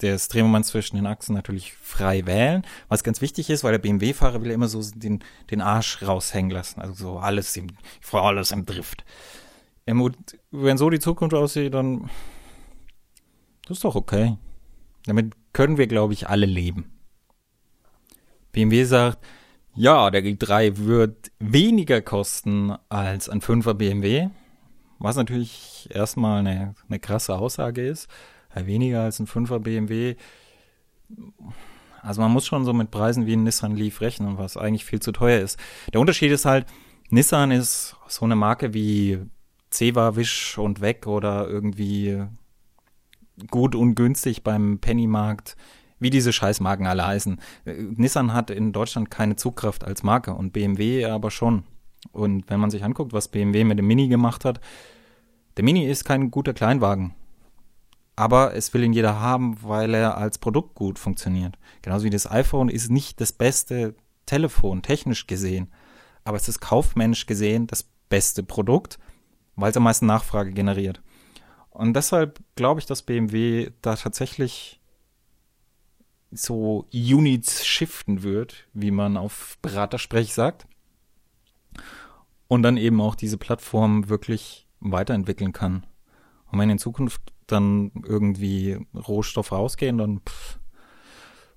des 0.00 0.28
Drehmoments 0.28 0.68
zwischen 0.68 0.96
den 0.96 1.06
Achsen 1.06 1.34
natürlich 1.34 1.74
frei 1.74 2.24
wählen, 2.26 2.62
was 2.88 3.04
ganz 3.04 3.20
wichtig 3.20 3.50
ist, 3.50 3.64
weil 3.64 3.72
der 3.72 3.78
BMW-Fahrer 3.78 4.40
will 4.40 4.48
ja 4.48 4.54
immer 4.54 4.68
so 4.68 4.82
den, 4.94 5.22
den 5.50 5.60
Arsch 5.60 6.02
raushängen 6.02 6.50
lassen, 6.50 6.80
also 6.80 6.94
so 6.94 7.18
alles 7.18 7.56
im, 7.56 7.66
alles 8.12 8.50
im 8.50 8.64
Drift. 8.64 9.04
wenn 9.84 10.78
so 10.78 10.88
die 10.88 11.00
Zukunft 11.00 11.34
aussieht, 11.34 11.74
dann 11.74 12.08
das 13.70 13.78
ist 13.78 13.84
doch 13.84 13.94
okay. 13.94 14.36
Damit 15.06 15.34
können 15.52 15.78
wir, 15.78 15.86
glaube 15.86 16.12
ich, 16.12 16.28
alle 16.28 16.46
leben. 16.46 16.90
BMW 18.50 18.82
sagt, 18.82 19.24
ja, 19.76 20.10
der 20.10 20.24
G3 20.24 20.76
wird 20.78 21.30
weniger 21.38 22.00
kosten 22.02 22.74
als 22.88 23.28
ein 23.28 23.40
5er 23.40 23.74
BMW, 23.74 24.30
was 25.00 25.16
natürlich 25.16 25.88
erstmal 25.92 26.40
eine, 26.40 26.74
eine 26.88 27.00
krasse 27.00 27.36
Aussage 27.36 27.84
ist. 27.84 28.08
Weniger 28.54 29.02
als 29.02 29.18
ein 29.18 29.26
5er 29.26 29.58
BMW. 29.58 30.16
Also 32.02 32.20
man 32.20 32.32
muss 32.32 32.46
schon 32.46 32.64
so 32.64 32.72
mit 32.72 32.90
Preisen 32.90 33.26
wie 33.26 33.34
ein 33.34 33.42
Nissan 33.42 33.76
Leaf 33.76 34.00
rechnen, 34.00 34.38
was 34.38 34.56
eigentlich 34.56 34.84
viel 34.84 35.00
zu 35.00 35.12
teuer 35.12 35.40
ist. 35.40 35.58
Der 35.92 36.00
Unterschied 36.00 36.30
ist 36.30 36.44
halt, 36.44 36.66
Nissan 37.10 37.50
ist 37.50 37.96
so 38.08 38.24
eine 38.24 38.36
Marke 38.36 38.74
wie 38.74 39.18
Ceva, 39.70 40.16
Wisch 40.16 40.58
und 40.58 40.80
Weg 40.80 41.06
oder 41.06 41.48
irgendwie 41.48 42.22
gut 43.50 43.74
und 43.74 43.94
günstig 43.94 44.42
beim 44.42 44.78
Pennymarkt 44.80 45.56
wie 45.98 46.10
diese 46.10 46.32
Scheißmarken 46.32 46.86
alle 46.86 47.06
heißen. 47.06 47.40
Äh, 47.66 47.74
Nissan 47.74 48.32
hat 48.32 48.50
in 48.50 48.72
Deutschland 48.72 49.10
keine 49.10 49.36
Zugkraft 49.36 49.84
als 49.84 50.02
Marke 50.02 50.34
und 50.34 50.52
BMW 50.52 51.04
aber 51.04 51.30
schon. 51.30 51.64
Und 52.12 52.48
wenn 52.48 52.60
man 52.60 52.70
sich 52.70 52.84
anguckt, 52.84 53.12
was 53.12 53.28
BMW 53.28 53.64
mit 53.64 53.78
dem 53.78 53.86
Mini 53.86 54.08
gemacht 54.08 54.44
hat, 54.44 54.60
der 55.56 55.64
Mini 55.64 55.86
ist 55.86 56.04
kein 56.04 56.30
guter 56.30 56.54
Kleinwagen. 56.54 57.14
Aber 58.16 58.54
es 58.54 58.72
will 58.74 58.84
ihn 58.84 58.92
jeder 58.92 59.20
haben, 59.20 59.62
weil 59.62 59.94
er 59.94 60.16
als 60.16 60.38
Produkt 60.38 60.74
gut 60.74 60.98
funktioniert. 60.98 61.58
Genauso 61.82 62.04
wie 62.04 62.10
das 62.10 62.30
iPhone 62.30 62.68
ist 62.68 62.90
nicht 62.90 63.20
das 63.20 63.32
beste 63.32 63.94
Telefon, 64.26 64.82
technisch 64.82 65.26
gesehen. 65.26 65.72
Aber 66.24 66.36
es 66.36 66.48
ist 66.48 66.60
kaufmännisch 66.60 67.26
gesehen 67.26 67.66
das 67.66 67.84
beste 68.08 68.42
Produkt, 68.42 68.98
weil 69.56 69.70
es 69.70 69.76
am 69.76 69.84
meisten 69.84 70.06
Nachfrage 70.06 70.52
generiert. 70.52 71.00
Und 71.70 71.94
deshalb 71.94 72.40
glaube 72.56 72.80
ich, 72.80 72.86
dass 72.86 73.02
BMW 73.02 73.70
da 73.80 73.96
tatsächlich 73.96 74.80
so 76.30 76.86
Units 76.92 77.66
shiften 77.66 78.22
wird, 78.22 78.68
wie 78.72 78.90
man 78.90 79.16
auf 79.16 79.58
Beratersprech 79.62 80.34
sagt. 80.34 80.66
Und 82.50 82.64
dann 82.64 82.76
eben 82.76 83.00
auch 83.00 83.14
diese 83.14 83.38
Plattform 83.38 84.08
wirklich 84.08 84.66
weiterentwickeln 84.80 85.52
kann. 85.52 85.86
Und 86.50 86.58
wenn 86.58 86.68
in 86.68 86.78
Zukunft 86.78 87.22
dann 87.46 87.92
irgendwie 88.04 88.84
Rohstoffe 88.92 89.52
ausgehen, 89.52 89.98
dann 89.98 90.20
pff, 90.28 90.58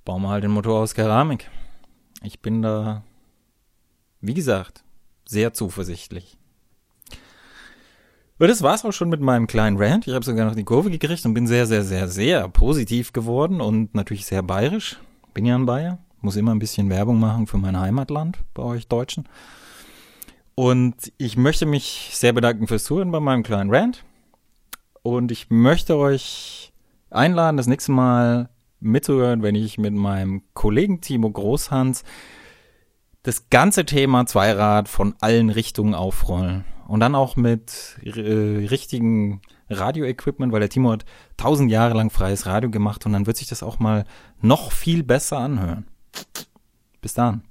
bauen 0.06 0.22
wir 0.22 0.30
halt 0.30 0.44
den 0.44 0.52
Motor 0.52 0.82
aus 0.82 0.94
Keramik. 0.94 1.50
Ich 2.22 2.42
bin 2.42 2.62
da, 2.62 3.04
wie 4.22 4.36
gesagt, 4.36 4.84
sehr 5.26 5.52
zuversichtlich. 5.54 6.38
Und 8.38 8.48
das 8.48 8.62
war's 8.62 8.86
auch 8.86 8.92
schon 8.92 9.10
mit 9.10 9.20
meinem 9.20 9.48
kleinen 9.48 9.78
Rant. 9.78 10.06
Ich 10.06 10.14
habe 10.14 10.24
sogar 10.24 10.46
noch 10.46 10.54
die 10.54 10.64
Kurve 10.64 10.92
gekriegt 10.92 11.26
und 11.26 11.34
bin 11.34 11.48
sehr, 11.48 11.66
sehr, 11.66 11.84
sehr, 11.84 12.08
sehr 12.08 12.48
positiv 12.50 13.14
geworden 13.14 13.62
und 13.62 13.96
natürlich 13.96 14.28
sehr 14.28 14.44
bayerisch. 14.44 15.00
Bin 15.34 15.48
ja 15.48 15.56
ein 15.56 15.66
Bayer. 15.66 15.98
Muss 16.22 16.36
immer 16.36 16.54
ein 16.54 16.60
bisschen 16.60 16.92
Werbung 16.92 17.20
machen 17.20 17.48
für 17.48 17.58
mein 17.58 17.80
Heimatland 17.80 18.38
bei 18.54 18.62
euch 18.62 18.88
Deutschen. 18.88 19.28
Und 20.56 21.12
ich 21.18 21.38
möchte 21.38 21.66
mich 21.66 22.12
sehr 22.14 22.34
bedanken 22.34 22.68
fürs 22.68 22.84
Zuhören 22.84 23.12
bei 23.12 23.20
meinem 23.20 23.44
kleinen 23.44 23.74
Rant. 23.74 24.04
Und 25.02 25.32
ich 25.32 25.50
möchte 25.50 25.98
euch 25.98 26.72
einladen, 27.10 27.58
das 27.58 27.68
nächste 27.68 27.92
Mal 27.92 28.50
mitzuhören, 28.80 29.42
wenn 29.42 29.56
ich 29.56 29.78
mit 29.78 29.94
meinem 29.94 30.44
Kollegen 30.54 31.02
Timo 31.02 31.30
Großhans 31.32 32.04
das 33.24 33.50
ganze 33.50 33.86
Thema 33.86 34.26
Zweirad 34.26 34.90
von 34.90 35.16
allen 35.22 35.50
Richtungen 35.50 35.96
aufrollen. 35.96 36.66
Und 36.88 37.00
dann 37.00 37.16
auch 37.16 37.38
mit 37.38 37.98
äh, 38.04 38.10
richtigen 38.68 39.42
Radio-Equipment, 39.70 40.52
weil 40.52 40.60
der 40.60 40.70
Timo 40.70 40.92
hat 40.92 41.06
tausend 41.38 41.72
Jahre 41.72 41.96
lang 41.96 42.10
freies 42.10 42.46
Radio 42.46 42.70
gemacht 42.70 43.06
und 43.06 43.14
dann 43.14 43.26
wird 43.26 43.38
sich 43.38 43.48
das 43.48 43.64
auch 43.64 43.80
mal 43.80 44.04
noch 44.42 44.72
viel 44.72 45.04
besser 45.04 45.38
anhören. 45.38 45.88
Bis 47.02 47.14
dann. 47.14 47.44